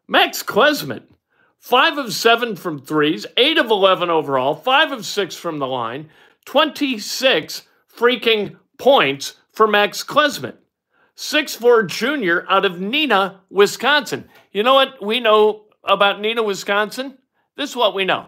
Max 0.07 0.43
Klesmit, 0.43 1.03
five 1.63 1.97
of 1.97 2.13
seven 2.13 2.57
from 2.57 2.77
threes, 2.77 3.25
eight 3.37 3.57
of 3.57 3.71
11 3.71 4.09
overall, 4.09 4.53
five 4.53 4.91
of 4.91 5.05
six 5.05 5.33
from 5.33 5.59
the 5.59 5.65
line, 5.65 6.09
26 6.43 7.63
freaking 7.97 8.57
points 8.77 9.37
for 9.53 9.65
Max 9.65 10.03
Klesmit. 10.03 10.57
Six-four 11.15 11.83
junior 11.83 12.45
out 12.49 12.65
of 12.65 12.73
Neenah, 12.73 13.37
Wisconsin. 13.49 14.27
You 14.51 14.63
know 14.63 14.73
what 14.73 15.01
we 15.01 15.21
know 15.21 15.63
about 15.85 16.17
Neenah, 16.19 16.45
Wisconsin? 16.45 17.17
This 17.55 17.69
is 17.69 17.75
what 17.77 17.95
we 17.95 18.03
know. 18.03 18.25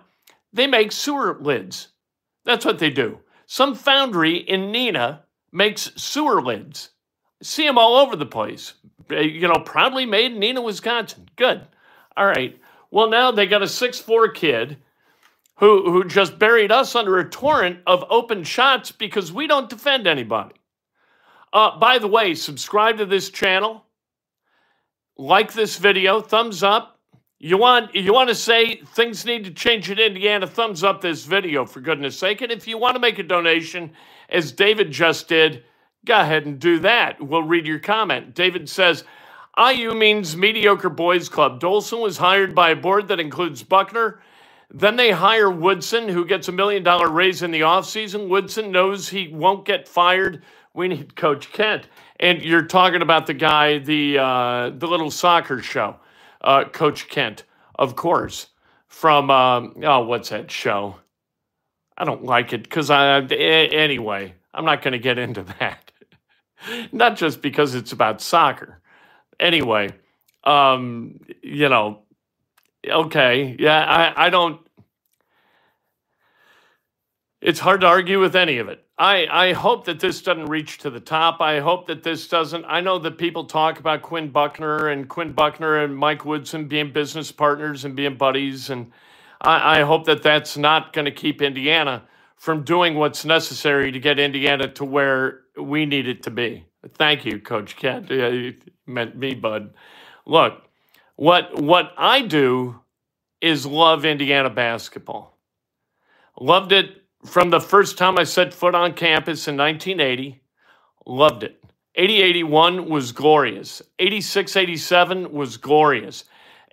They 0.53 0.67
make 0.67 0.93
sewer 0.93 1.37
lids. 1.41 1.89
That's 2.45 2.63
what 2.63 2.79
they 2.79 2.89
do. 2.89 3.19
Some 3.47 3.75
foundry 3.75 4.37
in 4.37 4.71
Neenah 4.71 5.23
makes 5.51 5.91
sewer 5.97 6.41
lids. 6.41 6.91
See 7.41 7.65
them 7.65 7.77
all 7.77 7.97
over 7.97 8.15
the 8.15 8.25
place. 8.25 8.75
Uh, 9.11 9.15
you 9.15 9.47
know, 9.49 9.59
proudly 9.65 10.05
made 10.05 10.31
in 10.31 10.39
Neenah, 10.39 10.63
Wisconsin. 10.63 11.27
Good. 11.35 11.67
All 12.15 12.27
right. 12.27 12.57
Well, 12.91 13.09
now 13.09 13.31
they 13.31 13.45
got 13.45 13.63
a 13.63 13.67
six-four 13.67 14.29
kid 14.29 14.77
who 15.57 15.91
who 15.91 16.03
just 16.03 16.37
buried 16.39 16.71
us 16.71 16.95
under 16.95 17.17
a 17.19 17.29
torrent 17.29 17.79
of 17.87 18.05
open 18.09 18.43
shots 18.43 18.91
because 18.91 19.31
we 19.31 19.47
don't 19.47 19.69
defend 19.69 20.07
anybody. 20.07 20.55
Uh, 21.53 21.77
by 21.79 21.99
the 21.99 22.07
way, 22.07 22.35
subscribe 22.35 22.97
to 22.97 23.05
this 23.05 23.29
channel, 23.29 23.85
like 25.17 25.53
this 25.53 25.77
video, 25.77 26.19
thumbs 26.19 26.63
up. 26.63 26.99
You 27.39 27.57
want 27.57 27.95
you 27.95 28.13
want 28.13 28.29
to 28.29 28.35
say 28.35 28.81
things 28.93 29.25
need 29.25 29.45
to 29.45 29.51
change 29.51 29.89
in 29.89 29.99
Indiana? 29.99 30.47
Thumbs 30.47 30.83
up 30.83 31.01
this 31.01 31.25
video 31.25 31.65
for 31.65 31.81
goodness 31.81 32.17
sake. 32.17 32.41
And 32.41 32.51
if 32.51 32.67
you 32.67 32.77
want 32.77 32.95
to 32.95 32.99
make 32.99 33.19
a 33.19 33.23
donation, 33.23 33.91
as 34.29 34.51
David 34.51 34.91
just 34.91 35.27
did 35.27 35.63
Go 36.05 36.19
ahead 36.19 36.45
and 36.45 36.59
do 36.59 36.79
that. 36.79 37.19
We'll 37.19 37.43
read 37.43 37.65
your 37.65 37.79
comment. 37.79 38.35
David 38.35 38.69
says, 38.69 39.03
IU 39.57 39.93
means 39.93 40.35
mediocre 40.35 40.89
boys 40.89 41.29
club. 41.29 41.61
Dolson 41.61 42.01
was 42.01 42.17
hired 42.17 42.55
by 42.55 42.71
a 42.71 42.75
board 42.75 43.07
that 43.09 43.19
includes 43.19 43.63
Buckner. 43.63 44.21
Then 44.71 44.97
they 44.97 45.11
hire 45.11 45.49
Woodson, 45.49 46.09
who 46.09 46.25
gets 46.25 46.47
a 46.49 46.51
million 46.51 46.83
dollar 46.83 47.09
raise 47.09 47.41
in 47.41 47.51
the 47.51 47.61
offseason. 47.61 48.27
Woodson 48.27 48.71
knows 48.71 49.09
he 49.09 49.29
won't 49.29 49.65
get 49.65 49.87
fired. 49.87 50.43
We 50.73 50.89
need 50.89 51.15
Coach 51.15 51.51
Kent. 51.53 51.87
And 52.19 52.43
you're 52.43 52.65
talking 52.65 53.01
about 53.01 53.27
the 53.27 53.33
guy, 53.33 53.79
the 53.79 54.19
uh, 54.19 54.71
the 54.71 54.87
little 54.87 55.11
soccer 55.11 55.61
show, 55.61 55.97
uh, 56.41 56.65
Coach 56.65 57.07
Kent, 57.09 57.43
of 57.75 57.95
course, 57.95 58.47
from 58.87 59.29
um, 59.31 59.75
oh, 59.83 60.05
what's 60.05 60.29
that 60.29 60.51
show? 60.51 60.97
I 61.97 62.05
don't 62.05 62.23
like 62.25 62.53
it 62.53 62.63
because 62.63 62.89
I 62.89 63.21
anyway. 63.21 64.35
I'm 64.53 64.65
not 64.65 64.81
going 64.81 64.93
to 64.93 64.99
get 64.99 65.19
into 65.19 65.43
that. 65.59 65.91
not 66.91 67.17
just 67.17 67.41
because 67.41 67.75
it's 67.75 67.91
about 67.93 68.21
soccer. 68.21 68.81
Anyway, 69.39 69.89
um, 70.43 71.19
you 71.41 71.69
know, 71.69 71.99
okay, 72.87 73.55
yeah, 73.59 73.83
I, 74.15 74.27
I 74.27 74.29
don't. 74.29 74.61
it's 77.45 77.59
hard 77.59 77.81
to 77.81 77.87
argue 77.87 78.19
with 78.19 78.35
any 78.35 78.57
of 78.57 78.69
it. 78.69 78.83
I, 78.97 79.27
I 79.29 79.53
hope 79.53 79.85
that 79.85 79.99
this 79.99 80.23
doesn't 80.23 80.47
reach 80.47 80.79
to 80.79 80.89
the 80.89 80.99
top. 80.99 81.41
I 81.41 81.59
hope 81.59 81.85
that 81.87 82.01
this 82.01 82.27
doesn't. 82.27 82.65
I 82.65 82.81
know 82.81 82.97
that 82.99 83.19
people 83.19 83.45
talk 83.45 83.79
about 83.79 84.01
Quinn 84.01 84.31
Buckner 84.31 84.87
and 84.87 85.07
Quinn 85.07 85.31
Buckner 85.33 85.83
and 85.83 85.95
Mike 85.95 86.25
Woodson 86.25 86.67
being 86.67 86.91
business 86.91 87.31
partners 87.31 87.85
and 87.85 87.95
being 87.95 88.17
buddies. 88.17 88.71
And 88.71 88.91
I, 89.41 89.79
I 89.79 89.81
hope 89.83 90.05
that 90.05 90.23
that's 90.23 90.57
not 90.57 90.91
going 90.91 91.05
to 91.05 91.11
keep 91.11 91.41
Indiana 91.41 92.03
from 92.35 92.63
doing 92.63 92.95
what's 92.95 93.25
necessary 93.25 93.91
to 93.91 93.99
get 93.99 94.17
Indiana 94.17 94.67
to 94.69 94.85
where 94.85 95.41
we 95.61 95.85
need 95.85 96.07
it 96.07 96.23
to 96.23 96.31
be. 96.31 96.65
Thank 96.93 97.25
you, 97.25 97.39
Coach 97.39 97.75
Kent. 97.75 98.09
You 98.09 98.55
meant 98.85 99.15
me, 99.15 99.33
bud. 99.33 99.73
Look, 100.25 100.61
what 101.15 101.61
what 101.61 101.93
I 101.97 102.21
do 102.21 102.79
is 103.41 103.65
love 103.65 104.05
Indiana 104.05 104.49
basketball. 104.49 105.37
Loved 106.39 106.71
it 106.71 107.03
from 107.25 107.49
the 107.49 107.59
first 107.59 107.97
time 107.97 108.17
I 108.17 108.23
set 108.23 108.53
foot 108.53 108.75
on 108.75 108.93
campus 108.93 109.47
in 109.47 109.57
1980, 109.57 110.41
loved 111.05 111.43
it. 111.43 111.61
80 111.95 112.21
81 112.21 112.89
was 112.89 113.11
glorious. 113.11 113.81
86 113.99 114.55
87 114.55 115.31
was 115.31 115.57
glorious. 115.57 116.25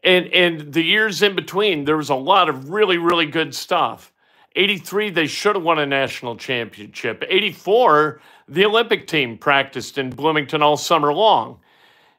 And, 0.04 0.26
and 0.28 0.72
the 0.72 0.82
years 0.82 1.22
in 1.22 1.36
between, 1.36 1.84
there 1.84 1.96
was 1.96 2.10
a 2.10 2.14
lot 2.14 2.48
of 2.48 2.70
really, 2.70 2.98
really 2.98 3.26
good 3.26 3.54
stuff. 3.54 4.11
83, 4.54 5.10
they 5.10 5.26
should 5.26 5.56
have 5.56 5.64
won 5.64 5.78
a 5.78 5.86
national 5.86 6.36
championship. 6.36 7.24
84, 7.26 8.20
the 8.48 8.64
Olympic 8.66 9.06
team 9.06 9.38
practiced 9.38 9.98
in 9.98 10.10
Bloomington 10.10 10.62
all 10.62 10.76
summer 10.76 11.12
long. 11.12 11.58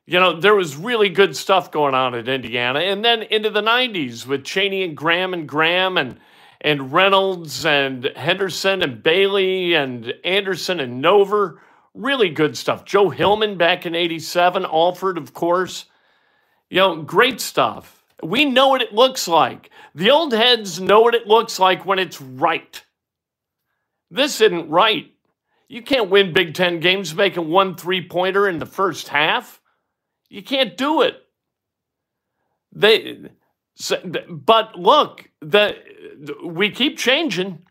You 0.05 0.19
know, 0.19 0.39
there 0.39 0.55
was 0.55 0.75
really 0.75 1.09
good 1.09 1.35
stuff 1.35 1.71
going 1.71 1.93
on 1.93 2.15
at 2.15 2.27
Indiana. 2.27 2.79
And 2.79 3.05
then 3.05 3.23
into 3.23 3.49
the 3.49 3.61
90s 3.61 4.25
with 4.25 4.43
Cheaney 4.43 4.83
and 4.83 4.97
Graham 4.97 5.33
and 5.33 5.47
Graham 5.47 5.97
and 5.97 6.19
and 6.63 6.93
Reynolds 6.93 7.65
and 7.65 8.05
Henderson 8.15 8.81
and 8.81 9.03
Bailey 9.03 9.73
and 9.73 10.13
Anderson 10.23 10.79
and 10.79 11.03
Nover. 11.03 11.57
Really 11.93 12.29
good 12.29 12.57
stuff. 12.57 12.85
Joe 12.85 13.09
Hillman 13.09 13.57
back 13.57 13.85
in 13.85 13.95
87, 13.95 14.65
Alford, 14.65 15.17
of 15.17 15.33
course. 15.33 15.85
You 16.69 16.77
know, 16.77 17.01
great 17.01 17.41
stuff. 17.41 18.02
We 18.23 18.45
know 18.45 18.69
what 18.69 18.81
it 18.81 18.93
looks 18.93 19.27
like. 19.27 19.69
The 19.95 20.11
old 20.11 20.33
heads 20.33 20.79
know 20.79 21.01
what 21.01 21.15
it 21.15 21.27
looks 21.27 21.59
like 21.59 21.85
when 21.85 21.99
it's 21.99 22.21
right. 22.21 22.83
This 24.09 24.41
isn't 24.41 24.69
right. 24.69 25.11
You 25.67 25.81
can't 25.81 26.09
win 26.09 26.33
Big 26.33 26.53
Ten 26.53 26.79
games 26.79 27.15
making 27.15 27.49
one 27.49 27.75
three 27.75 28.07
pointer 28.07 28.47
in 28.47 28.59
the 28.59 28.65
first 28.65 29.07
half. 29.07 29.59
You 30.29 30.43
can't 30.43 30.77
do 30.77 31.01
it. 31.01 31.17
They, 32.71 33.29
but 34.29 34.75
look, 34.75 35.29
the 35.41 35.75
we 36.43 36.69
keep 36.69 36.97
changing. 36.97 37.65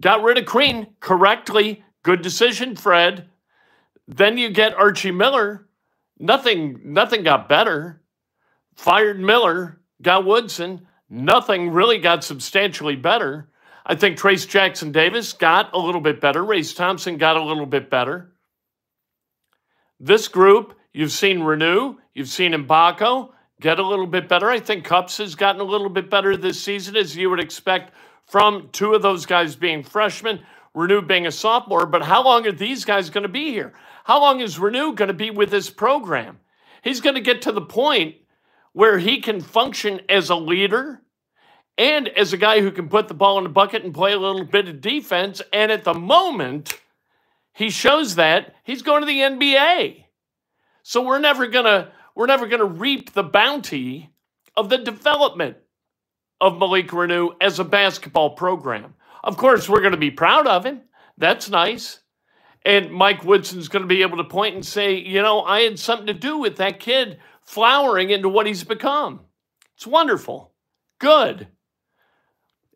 Got 0.00 0.22
rid 0.22 0.38
of 0.38 0.46
Crean 0.46 0.88
correctly. 1.00 1.84
Good 2.02 2.22
decision, 2.22 2.76
Fred. 2.76 3.28
Then 4.06 4.38
you 4.38 4.50
get 4.50 4.74
Archie 4.74 5.10
Miller. 5.10 5.66
Nothing, 6.18 6.80
nothing 6.84 7.22
got 7.22 7.48
better. 7.48 8.02
Fired 8.76 9.18
Miller, 9.18 9.80
got 10.02 10.24
Woodson. 10.24 10.86
Nothing 11.08 11.70
really 11.70 11.98
got 11.98 12.24
substantially 12.24 12.96
better. 12.96 13.48
I 13.84 13.94
think 13.94 14.18
Trayce 14.18 14.46
Jackson 14.46 14.92
Davis 14.92 15.32
got 15.32 15.72
a 15.72 15.78
little 15.78 16.00
bit 16.00 16.20
better. 16.20 16.44
Race 16.44 16.74
Thompson 16.74 17.18
got 17.18 17.36
a 17.36 17.42
little 17.42 17.66
bit 17.66 17.88
better. 17.88 18.32
This 20.00 20.28
group, 20.28 20.74
you've 20.92 21.12
seen 21.12 21.38
Reneau, 21.38 21.96
you've 22.12 22.28
seen 22.28 22.52
Mgbako, 22.52 23.30
get 23.60 23.78
a 23.78 23.86
little 23.86 24.06
bit 24.06 24.28
better. 24.28 24.50
I 24.50 24.60
think 24.60 24.84
Cupps 24.84 25.18
has 25.18 25.34
gotten 25.34 25.60
a 25.60 25.64
little 25.64 25.88
bit 25.88 26.10
better 26.10 26.36
this 26.36 26.60
season, 26.60 26.96
as 26.96 27.16
you 27.16 27.30
would 27.30 27.40
expect 27.40 27.94
from 28.26 28.68
two 28.72 28.92
of 28.92 29.02
those 29.02 29.24
guys 29.24 29.56
being 29.56 29.82
freshmen, 29.82 30.40
Reneau 30.74 31.06
being 31.06 31.26
a 31.26 31.32
sophomore. 31.32 31.86
But 31.86 32.02
how 32.02 32.24
long 32.24 32.46
are 32.46 32.52
these 32.52 32.84
guys 32.84 33.08
going 33.08 33.22
to 33.22 33.28
be 33.28 33.50
here? 33.50 33.72
How 34.04 34.20
long 34.20 34.40
is 34.40 34.58
Reneau 34.58 34.94
going 34.94 35.08
to 35.08 35.14
be 35.14 35.30
with 35.30 35.50
this 35.50 35.70
program? 35.70 36.40
He's 36.82 37.00
going 37.00 37.14
to 37.14 37.20
get 37.20 37.42
to 37.42 37.52
the 37.52 37.62
point 37.62 38.16
where 38.76 38.98
he 38.98 39.22
can 39.22 39.40
function 39.40 40.02
as 40.06 40.28
a 40.28 40.36
leader 40.36 41.00
and 41.78 42.08
as 42.08 42.34
a 42.34 42.36
guy 42.36 42.60
who 42.60 42.70
can 42.70 42.90
put 42.90 43.08
the 43.08 43.14
ball 43.14 43.38
in 43.38 43.44
the 43.44 43.48
bucket 43.48 43.82
and 43.82 43.94
play 43.94 44.12
a 44.12 44.18
little 44.18 44.44
bit 44.44 44.68
of 44.68 44.82
defense. 44.82 45.40
And 45.50 45.72
at 45.72 45.84
the 45.84 45.94
moment, 45.94 46.78
he 47.54 47.70
shows 47.70 48.16
that 48.16 48.54
he's 48.64 48.82
going 48.82 49.00
to 49.00 49.06
the 49.06 49.20
NBA. 49.20 50.04
So 50.82 51.00
we're 51.00 51.20
never 51.20 51.48
to 51.48 51.90
we're 52.14 52.26
never 52.26 52.46
to 52.46 52.66
reap 52.66 53.14
the 53.14 53.22
bounty 53.22 54.10
of 54.58 54.68
the 54.68 54.76
development 54.76 55.56
of 56.38 56.58
Malik 56.58 56.88
Reneau 56.88 57.34
as 57.40 57.58
a 57.58 57.64
basketball 57.64 58.34
program. 58.34 58.92
Of 59.24 59.38
course, 59.38 59.70
we're 59.70 59.80
to 59.92 59.96
be 59.96 60.10
proud 60.10 60.46
of 60.46 60.66
him. 60.66 60.82
That's 61.16 61.48
nice. 61.48 62.00
And 62.62 62.92
Mike 62.92 63.24
Woodson's 63.24 63.68
going 63.68 63.84
to 63.84 63.88
be 63.88 64.02
able 64.02 64.18
to 64.18 64.24
point 64.24 64.54
and 64.54 64.66
say, 64.66 64.96
you 64.96 65.22
know, 65.22 65.40
I 65.40 65.62
had 65.62 65.78
something 65.78 66.08
to 66.08 66.12
do 66.12 66.36
with 66.36 66.56
that 66.56 66.78
kid 66.78 67.20
flowering 67.46 68.10
into 68.10 68.28
what 68.28 68.46
he's 68.46 68.64
become. 68.64 69.20
It's 69.76 69.86
wonderful. 69.86 70.52
Good. 70.98 71.48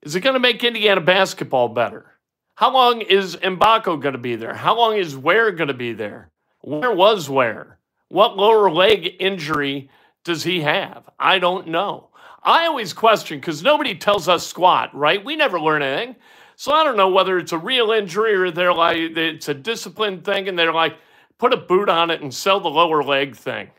Is 0.03 0.15
it 0.15 0.21
going 0.21 0.35
to 0.35 0.41
make 0.41 0.65
Indiana 0.65 1.01
basketball 1.01 1.69
better? 1.69 2.07
How 2.55 2.73
long 2.73 3.01
is 3.01 3.37
Mgbako 3.37 4.01
going 4.01 4.13
to 4.13 4.19
be 4.19 4.37
there? 4.37 4.55
How 4.55 4.77
long 4.77 4.97
is 4.97 5.17
Ware 5.17 5.51
going 5.53 5.69
to 5.69 5.75
be 5.75 5.93
there? 5.93 6.31
Where 6.63 6.93
was 6.95 7.29
Ware? 7.29 7.79
What 8.09 8.37
lower 8.37 8.71
leg 8.71 9.17
injury 9.19 9.91
does 10.25 10.43
he 10.43 10.61
have? 10.61 11.09
I 11.19 11.39
don't 11.39 11.69
know. 11.69 12.11
I 12.43 12.67
always 12.67 12.93
question 12.93 13.39
because 13.39 13.63
nobody 13.63 13.95
tells 13.95 14.29
us 14.29 14.47
squat, 14.47 14.95
right? 14.95 15.25
We 15.25 15.37
never 15.37 15.61
learn 15.61 15.83
anything. 15.83 16.17
So 16.57 16.73
I 16.73 16.85
don't 16.85 16.97
know 16.97 17.09
whether 17.09 17.39
it's 17.39 17.53
a 17.53 17.59
real 17.59 17.93
injury 17.93 18.35
or 18.35 18.51
they're 18.51 18.75
like, 18.75 18.97
it's 18.99 19.49
a 19.49 19.55
discipline 19.55 20.21
thing 20.21 20.49
and 20.49 20.59
they're 20.59 20.73
like, 20.73 20.97
put 21.39 21.55
a 21.55 21.57
boot 21.57 21.89
on 21.89 22.11
it 22.11 22.21
and 22.21 22.33
sell 22.33 22.61
the 22.61 22.69
lower 22.69 23.03
leg 23.03 23.37
thing. 23.37 23.71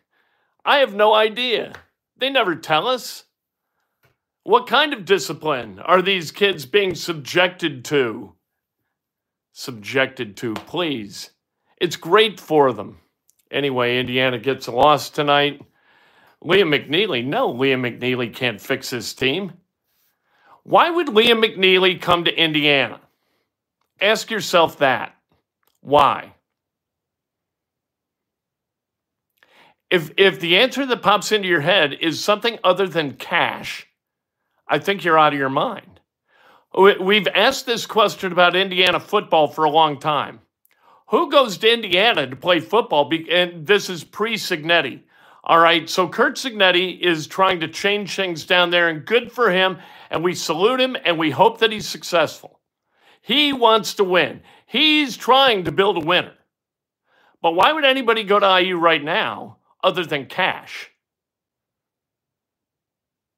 I 0.63 0.77
have 0.77 0.93
no 0.93 1.13
idea. 1.13 1.73
They 2.17 2.29
never 2.29 2.55
tell 2.55 2.87
us. 2.87 3.23
What 4.43 4.67
kind 4.67 4.93
of 4.93 5.05
discipline 5.05 5.79
are 5.79 6.01
these 6.01 6.31
kids 6.31 6.65
being 6.65 6.95
subjected 6.95 7.85
to? 7.85 8.33
Subjected 9.53 10.37
to, 10.37 10.53
please. 10.53 11.31
It's 11.79 11.95
great 11.95 12.39
for 12.39 12.73
them. 12.73 12.99
Anyway, 13.51 13.99
Indiana 13.99 14.39
gets 14.39 14.67
a 14.67 14.71
loss 14.71 15.09
tonight. 15.09 15.61
Liam 16.43 16.73
McNeely, 16.73 17.25
no, 17.25 17.53
Liam 17.53 17.81
McNeely 17.81 18.33
can't 18.33 18.61
fix 18.61 18.89
his 18.89 19.13
team. 19.13 19.53
Why 20.63 20.89
would 20.89 21.07
Liam 21.07 21.43
McNeely 21.43 22.01
come 22.01 22.23
to 22.25 22.35
Indiana? 22.35 23.01
Ask 23.99 24.31
yourself 24.31 24.77
that. 24.79 25.15
Why? 25.81 26.33
If, 29.91 30.11
if 30.15 30.39
the 30.39 30.57
answer 30.57 30.85
that 30.85 31.01
pops 31.01 31.33
into 31.33 31.49
your 31.49 31.61
head 31.61 31.97
is 31.99 32.23
something 32.23 32.57
other 32.63 32.87
than 32.87 33.15
cash, 33.15 33.87
I 34.65 34.79
think 34.79 35.03
you're 35.03 35.19
out 35.19 35.33
of 35.33 35.39
your 35.39 35.49
mind. 35.49 35.99
We've 36.73 37.27
asked 37.27 37.65
this 37.65 37.85
question 37.85 38.31
about 38.31 38.55
Indiana 38.55 39.01
football 39.01 39.49
for 39.49 39.65
a 39.65 39.69
long 39.69 39.99
time. 39.99 40.39
Who 41.09 41.29
goes 41.29 41.57
to 41.57 41.73
Indiana 41.73 42.25
to 42.25 42.35
play 42.37 42.61
football? 42.61 43.11
And 43.29 43.67
this 43.67 43.89
is 43.89 44.05
pre 44.05 44.35
Cignetti. 44.35 45.01
All 45.43 45.59
right. 45.59 45.89
So 45.89 46.07
Curt 46.07 46.37
Cignetti 46.37 46.97
is 46.97 47.27
trying 47.27 47.59
to 47.59 47.67
change 47.67 48.15
things 48.15 48.45
down 48.45 48.69
there, 48.69 48.87
and 48.87 49.05
good 49.05 49.29
for 49.29 49.51
him. 49.51 49.79
And 50.09 50.23
we 50.23 50.33
salute 50.33 50.79
him 50.79 50.95
and 51.03 51.19
we 51.19 51.31
hope 51.31 51.59
that 51.59 51.73
he's 51.73 51.87
successful. 51.87 52.61
He 53.21 53.51
wants 53.51 53.95
to 53.95 54.05
win, 54.05 54.41
he's 54.65 55.17
trying 55.17 55.65
to 55.65 55.71
build 55.71 55.97
a 55.97 56.05
winner. 56.05 56.33
But 57.41 57.55
why 57.55 57.73
would 57.73 57.85
anybody 57.85 58.23
go 58.23 58.39
to 58.39 58.61
IU 58.61 58.77
right 58.77 59.03
now 59.03 59.57
other 59.83 60.05
than 60.05 60.25
cash? 60.25 60.91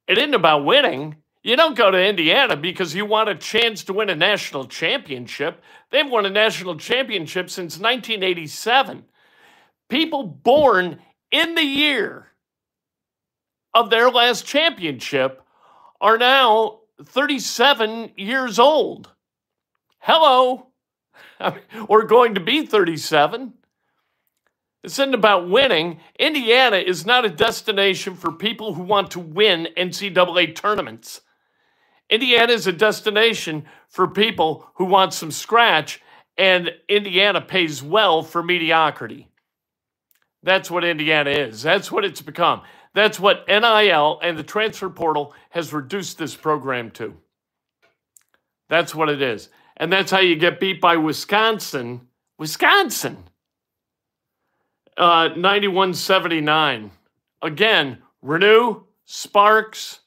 It 0.06 0.18
isn't 0.18 0.34
about 0.34 0.64
winning. 0.64 1.16
You 1.42 1.56
don't 1.56 1.76
go 1.76 1.90
to 1.90 2.02
Indiana 2.02 2.56
because 2.56 2.94
you 2.94 3.04
want 3.04 3.28
a 3.28 3.34
chance 3.34 3.84
to 3.84 3.92
win 3.92 4.10
a 4.10 4.14
national 4.14 4.66
championship. 4.66 5.62
They've 5.90 6.08
won 6.08 6.26
a 6.26 6.30
national 6.30 6.76
championship 6.76 7.50
since 7.50 7.74
1987. 7.78 9.04
People 9.90 10.22
born 10.22 11.00
in 11.30 11.54
the 11.54 11.64
year 11.64 12.28
of 13.74 13.90
their 13.90 14.10
last 14.10 14.46
championship 14.46 15.42
are 16.00 16.16
now 16.16 16.80
37 17.02 18.12
years 18.16 18.58
old. 18.58 19.10
Hello. 19.98 20.68
We're 21.88 22.06
going 22.06 22.34
to 22.34 22.40
be 22.40 22.64
37. 22.66 23.54
This 24.84 24.98
isn't 24.98 25.14
about 25.14 25.48
winning. 25.48 26.00
Indiana 26.18 26.76
is 26.76 27.06
not 27.06 27.24
a 27.24 27.30
destination 27.30 28.16
for 28.16 28.30
people 28.30 28.74
who 28.74 28.82
want 28.82 29.12
to 29.12 29.18
win 29.18 29.68
NCAA 29.78 30.54
tournaments. 30.54 31.22
Indiana 32.10 32.52
is 32.52 32.66
a 32.66 32.72
destination 32.72 33.64
for 33.88 34.06
people 34.06 34.68
who 34.74 34.84
want 34.84 35.14
some 35.14 35.30
scratch, 35.30 36.02
and 36.36 36.70
Indiana 36.86 37.40
pays 37.40 37.82
well 37.82 38.22
for 38.22 38.42
mediocrity. 38.42 39.30
That's 40.42 40.70
what 40.70 40.84
Indiana 40.84 41.30
is. 41.30 41.62
That's 41.62 41.90
what 41.90 42.04
it's 42.04 42.20
become. 42.20 42.60
That's 42.92 43.18
what 43.18 43.48
NIL 43.48 44.20
and 44.22 44.36
the 44.36 44.42
transfer 44.42 44.90
portal 44.90 45.32
has 45.48 45.72
reduced 45.72 46.18
this 46.18 46.36
program 46.36 46.90
to. 46.90 47.16
That's 48.68 48.94
what 48.94 49.08
it 49.08 49.22
is. 49.22 49.48
And 49.78 49.90
that's 49.90 50.10
how 50.10 50.20
you 50.20 50.36
get 50.36 50.60
beat 50.60 50.82
by 50.82 50.98
Wisconsin. 50.98 52.02
Wisconsin. 52.38 53.24
Uh, 54.96 55.30
91 55.36 55.94
79. 55.94 56.90
Again, 57.42 57.98
Reneau, 58.24 58.84
Sparks, 59.04 60.00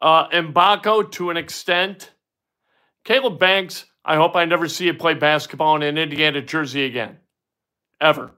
uh, 0.00 0.28
Mgbako 0.28 1.10
to 1.12 1.30
an 1.30 1.36
extent. 1.36 2.12
Caleb 3.04 3.38
Banks, 3.38 3.84
I 4.04 4.16
hope 4.16 4.36
I 4.36 4.44
never 4.44 4.68
see 4.68 4.86
you 4.86 4.94
play 4.94 5.14
basketball 5.14 5.76
in 5.76 5.82
an 5.82 5.98
Indiana 5.98 6.42
jersey 6.42 6.84
again. 6.84 7.18
Ever. 8.00 8.32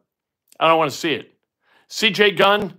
I 0.58 0.68
don't 0.68 0.78
want 0.78 0.90
to 0.90 0.96
see 0.96 1.14
it. 1.14 1.34
CJ 1.88 2.36
Gunn, 2.36 2.74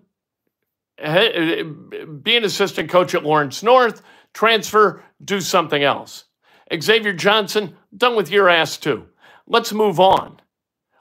be 2.21 2.37
an 2.37 2.43
assistant 2.43 2.89
coach 2.89 3.15
at 3.15 3.23
Lawrence 3.23 3.63
North, 3.63 4.01
transfer, 4.33 5.03
do 5.23 5.41
something 5.41 5.83
else. 5.83 6.25
Xavier 6.73 7.13
Johnson, 7.13 7.75
done 7.95 8.15
with 8.15 8.29
your 8.29 8.49
ass 8.49 8.77
too. 8.77 9.07
Let's 9.47 9.73
move 9.73 9.99
on. 9.99 10.40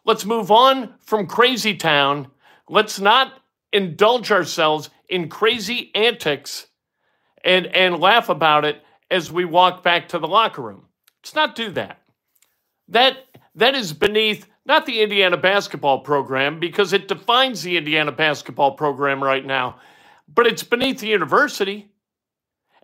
Let's 0.04 0.24
move 0.24 0.50
on 0.50 0.94
from 1.00 1.26
Crazy 1.26 1.76
Town. 1.76 2.28
Let's 2.68 2.98
not 2.98 3.32
indulge 3.72 4.32
ourselves 4.32 4.90
in 5.08 5.28
crazy 5.28 5.90
antics 5.94 6.66
and, 7.44 7.66
and 7.66 7.98
laugh 7.98 8.28
about 8.28 8.64
it 8.64 8.82
as 9.10 9.30
we 9.30 9.44
walk 9.44 9.82
back 9.82 10.08
to 10.08 10.18
the 10.18 10.28
locker 10.28 10.62
room. 10.62 10.86
Let's 11.20 11.34
not 11.34 11.54
do 11.54 11.70
that. 11.72 12.00
That 12.88 13.18
that 13.54 13.74
is 13.74 13.92
beneath 13.92 14.46
not 14.64 14.86
the 14.86 15.00
Indiana 15.02 15.36
basketball 15.36 16.00
program 16.00 16.60
because 16.60 16.92
it 16.92 17.08
defines 17.08 17.62
the 17.62 17.76
Indiana 17.76 18.12
basketball 18.12 18.72
program 18.72 19.22
right 19.22 19.44
now, 19.44 19.80
but 20.32 20.46
it's 20.46 20.62
beneath 20.62 21.00
the 21.00 21.08
university. 21.08 21.90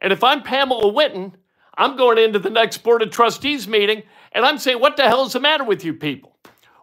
And 0.00 0.12
if 0.12 0.24
I'm 0.24 0.42
Pamela 0.42 0.92
Whitten, 0.92 1.32
I'm 1.78 1.96
going 1.96 2.18
into 2.18 2.38
the 2.38 2.50
next 2.50 2.78
Board 2.78 3.02
of 3.02 3.10
Trustees 3.10 3.68
meeting 3.68 4.02
and 4.32 4.44
I'm 4.44 4.58
saying, 4.58 4.80
what 4.80 4.96
the 4.96 5.04
hell 5.04 5.24
is 5.24 5.32
the 5.32 5.40
matter 5.40 5.64
with 5.64 5.84
you 5.84 5.94
people? 5.94 6.35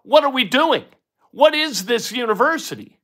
What 0.04 0.24
are 0.24 0.30
we 0.30 0.44
doing? 0.44 0.84
What 1.32 1.56
is 1.56 1.86
this 1.86 2.12
university? 2.12 3.00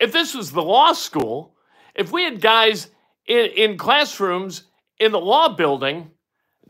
If 0.00 0.12
this 0.12 0.34
was 0.34 0.52
the 0.52 0.62
law 0.62 0.92
school, 0.92 1.56
if 1.94 2.12
we 2.12 2.24
had 2.24 2.40
guys 2.40 2.88
in, 3.26 3.46
in 3.56 3.78
classrooms 3.78 4.64
in 5.00 5.12
the 5.12 5.20
law 5.20 5.48
building 5.48 6.10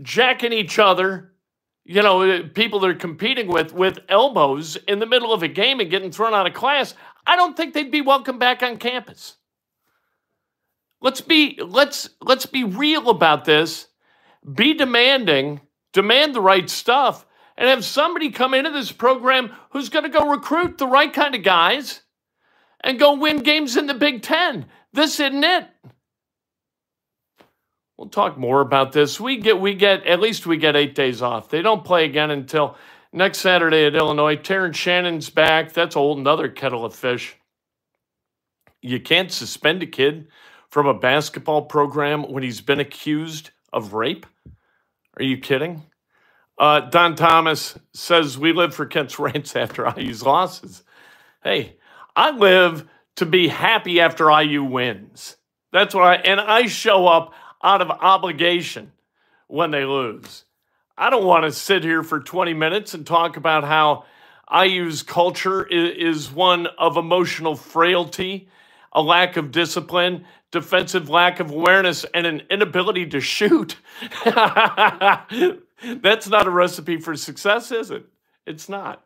jacking 0.01 0.53
each 0.53 0.79
other, 0.79 1.33
you 1.85 2.03
know, 2.03 2.23
eh, 2.23 2.43
people 2.55 2.81
they're 2.81 2.95
competing 2.95 3.49
with 3.49 3.73
with 3.73 3.99
elbows 4.09 4.77
in 4.77 4.99
the 4.99 5.07
middle 5.07 5.33
of 5.33 5.43
a 5.43 5.49
game 5.49 5.81
and 5.81 5.91
getting 5.91 6.13
thrown 6.13 6.35
out 6.35 6.47
of 6.47 6.55
class, 6.55 6.95
I 7.27 7.37
don't 7.37 7.57
think 7.57 7.75
they'd 7.75 7.91
be 7.91 8.03
welcome 8.03 8.39
back 8.39 8.63
on 8.63 8.77
campus. 8.77 9.37
Let's 11.01 11.21
be 11.21 11.59
let's 11.65 12.11
let's 12.21 12.47
be 12.47 12.65
real 12.65 13.09
about 13.09 13.45
this. 13.45 13.89
Be 14.55 14.75
demanding, 14.75 15.61
demand 15.93 16.35
the 16.35 16.41
right 16.41 16.69
stuff, 16.71 17.27
and 17.59 17.69
have 17.69 17.85
somebody 17.85 18.31
come 18.31 18.55
into 18.55 18.71
this 18.71 18.93
program 18.93 19.51
who's 19.71 19.89
going 19.89 20.05
to 20.05 20.19
go 20.19 20.31
recruit 20.31 20.79
the 20.79 20.87
right 20.87 21.13
kind 21.13 21.35
of 21.35 21.43
guys 21.43 22.03
and 22.81 23.01
go 23.01 23.15
win 23.15 23.39
games 23.43 23.77
in 23.77 23.87
the 23.87 23.95
Big 23.95 24.23
Ten. 24.23 24.67
This 24.93 25.19
isn't 25.19 25.43
it. 25.43 25.67
We'll 27.99 28.09
talk 28.09 28.39
more 28.39 28.61
about 28.61 28.93
this. 28.93 29.19
We 29.19 29.39
get 29.39 29.61
we 29.61 29.75
get 29.75 30.07
at 30.07 30.21
least 30.21 30.47
we 30.47 30.57
get 30.57 30.77
eight 30.77 30.95
days 30.95 31.21
off. 31.21 31.51
They 31.51 31.61
don't 31.61 31.85
play 31.85 32.05
again 32.05 32.31
until 32.31 32.77
next 33.13 33.39
Saturday 33.39 33.87
at 33.87 33.97
Illinois. 33.97 34.37
Terrence 34.37 34.77
Shannon's 34.77 35.29
back. 35.29 35.73
That's 35.73 35.97
old 35.97 36.19
another 36.19 36.49
kettle 36.49 36.85
of 36.85 36.95
fish. 36.95 37.35
You 38.81 39.01
can't 39.01 39.33
suspend 39.33 39.83
a 39.83 39.87
kid 39.87 40.29
from 40.71 40.87
a 40.87 40.95
basketball 40.95 41.63
program 41.63 42.23
when 42.23 42.45
he's 42.45 42.61
been 42.61 42.79
accused 42.79 43.51
of 43.73 43.95
rape. 43.95 44.27
Are 45.19 45.25
you 45.25 45.39
kidding? 45.39 45.83
Uh, 46.59 46.81
Don 46.81 47.15
Thomas 47.15 47.79
says 47.93 48.37
we 48.37 48.53
live 48.53 48.75
for 48.75 48.85
Kent's 48.87 49.19
rants 49.19 49.55
after 49.55 49.87
IU's 49.97 50.23
losses. 50.23 50.83
Hey, 51.43 51.77
I 52.17 52.33
live 52.33 52.89
to 53.17 53.27
be 53.27 53.49
happy 53.49 54.01
after 54.01 54.31
IU 54.31 54.65
wins. 54.65 55.37
That's 55.73 55.95
what 55.95 56.05
I 56.05 56.15
and 56.17 56.41
I 56.41 56.67
show 56.67 57.07
up 57.07 57.33
out 57.63 57.83
of 57.83 57.91
obligation 57.91 58.93
when 59.47 59.71
they 59.71 59.85
lose. 59.85 60.45
I 60.97 61.11
don't 61.11 61.25
want 61.25 61.45
to 61.45 61.53
sit 61.53 61.85
here 61.85 62.03
for 62.03 62.21
20 62.21 62.55
minutes 62.55 62.95
and 62.95 63.07
talk 63.07 63.37
about 63.37 63.63
how 63.65 64.05
IU's 64.53 65.03
culture 65.03 65.65
is 65.65 66.33
one 66.33 66.67
of 66.79 66.97
emotional 66.97 67.55
frailty, 67.55 68.49
a 68.93 69.03
lack 69.03 69.37
of 69.37 69.53
discipline, 69.53 70.25
defensive 70.51 71.09
lack 71.09 71.39
of 71.39 71.53
awareness, 71.53 72.05
and 72.15 72.27
an 72.27 72.43
inability 72.51 73.07
to 73.07 73.21
shoot. 73.21 73.77
That's 76.03 76.29
not 76.29 76.47
a 76.47 76.51
recipe 76.51 76.99
for 76.99 77.17
success, 77.17 77.71
is 77.71 77.91
it? 77.91 78.07
It's 78.47 78.69
not. 78.69 79.05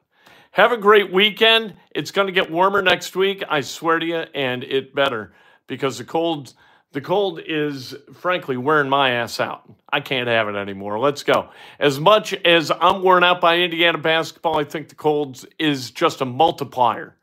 Have 0.52 0.72
a 0.72 0.76
great 0.76 1.12
weekend. 1.12 1.74
It's 1.92 2.10
going 2.10 2.26
to 2.26 2.32
get 2.32 2.50
warmer 2.50 2.82
next 2.82 3.16
week, 3.16 3.42
I 3.48 3.62
swear 3.62 3.98
to 3.98 4.06
you, 4.06 4.24
and 4.34 4.62
it 4.64 4.94
better 4.94 5.32
because 5.66 5.98
the 5.98 6.04
cold 6.04 6.54
the 6.92 7.00
cold 7.00 7.40
is 7.46 7.94
frankly 8.12 8.58
wearing 8.58 8.90
my 8.90 9.12
ass 9.12 9.40
out. 9.40 9.62
I 9.90 10.00
can't 10.00 10.28
have 10.28 10.48
it 10.48 10.56
anymore. 10.56 10.98
Let's 10.98 11.22
go. 11.22 11.48
As 11.80 11.98
much 11.98 12.34
as 12.34 12.70
I'm 12.70 13.02
worn 13.02 13.24
out 13.24 13.40
by 13.40 13.60
Indiana 13.60 13.96
basketball, 13.96 14.58
I 14.58 14.64
think 14.64 14.90
the 14.90 14.94
cold 14.94 15.42
is 15.58 15.90
just 15.90 16.20
a 16.20 16.26
multiplier 16.26 17.16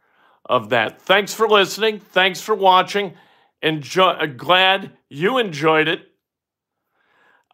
of 0.44 0.70
that. 0.70 1.00
Thanks 1.04 1.36
for 1.36 1.48
listening. 1.48 2.00
Thanks 2.00 2.42
for 2.42 2.56
watching. 2.56 3.14
Enjoy, 3.62 4.10
uh, 4.10 4.26
glad 4.26 4.92
you 5.08 5.38
enjoyed 5.38 5.88
it. 5.88 6.02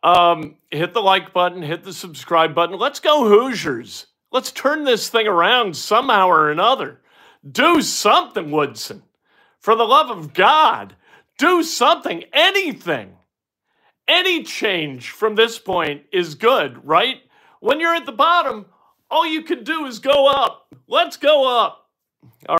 Um, 0.06 0.58
hit 0.70 0.94
the 0.94 1.02
like 1.02 1.34
button, 1.34 1.64
hit 1.64 1.84
the 1.84 1.92
subscribe 1.92 2.54
button. 2.54 2.78
Let's 2.78 3.00
go, 3.00 3.28
Hoosiers. 3.28 4.06
Let's 4.32 4.52
turn 4.52 4.84
this 4.84 5.10
thing 5.10 5.26
around 5.26 5.76
somehow 5.76 6.28
or 6.28 6.52
another. 6.52 7.02
Do 7.52 7.82
something, 7.82 8.52
Woodson. 8.52 9.02
For 9.60 9.76
the 9.76 9.84
love 9.84 10.16
of 10.16 10.36
God. 10.36 10.96
Do 11.40 11.64
something, 11.64 12.24
anything. 12.34 13.18
Any 14.08 14.44
change 14.44 15.10
from 15.10 15.34
this 15.34 15.58
point 15.58 16.04
is 16.14 16.36
good, 16.36 16.86
right? 16.86 17.24
When 17.60 17.80
you're 17.80 17.96
at 17.96 18.06
the 18.06 18.12
bottom, 18.12 18.68
all 19.10 19.26
you 19.26 19.42
can 19.42 19.64
do 19.64 19.88
is 19.88 19.98
go 19.98 20.28
up. 20.28 20.68
Let's 20.88 21.18
go 21.18 21.48
up. 21.48 21.90
All. 22.48 22.60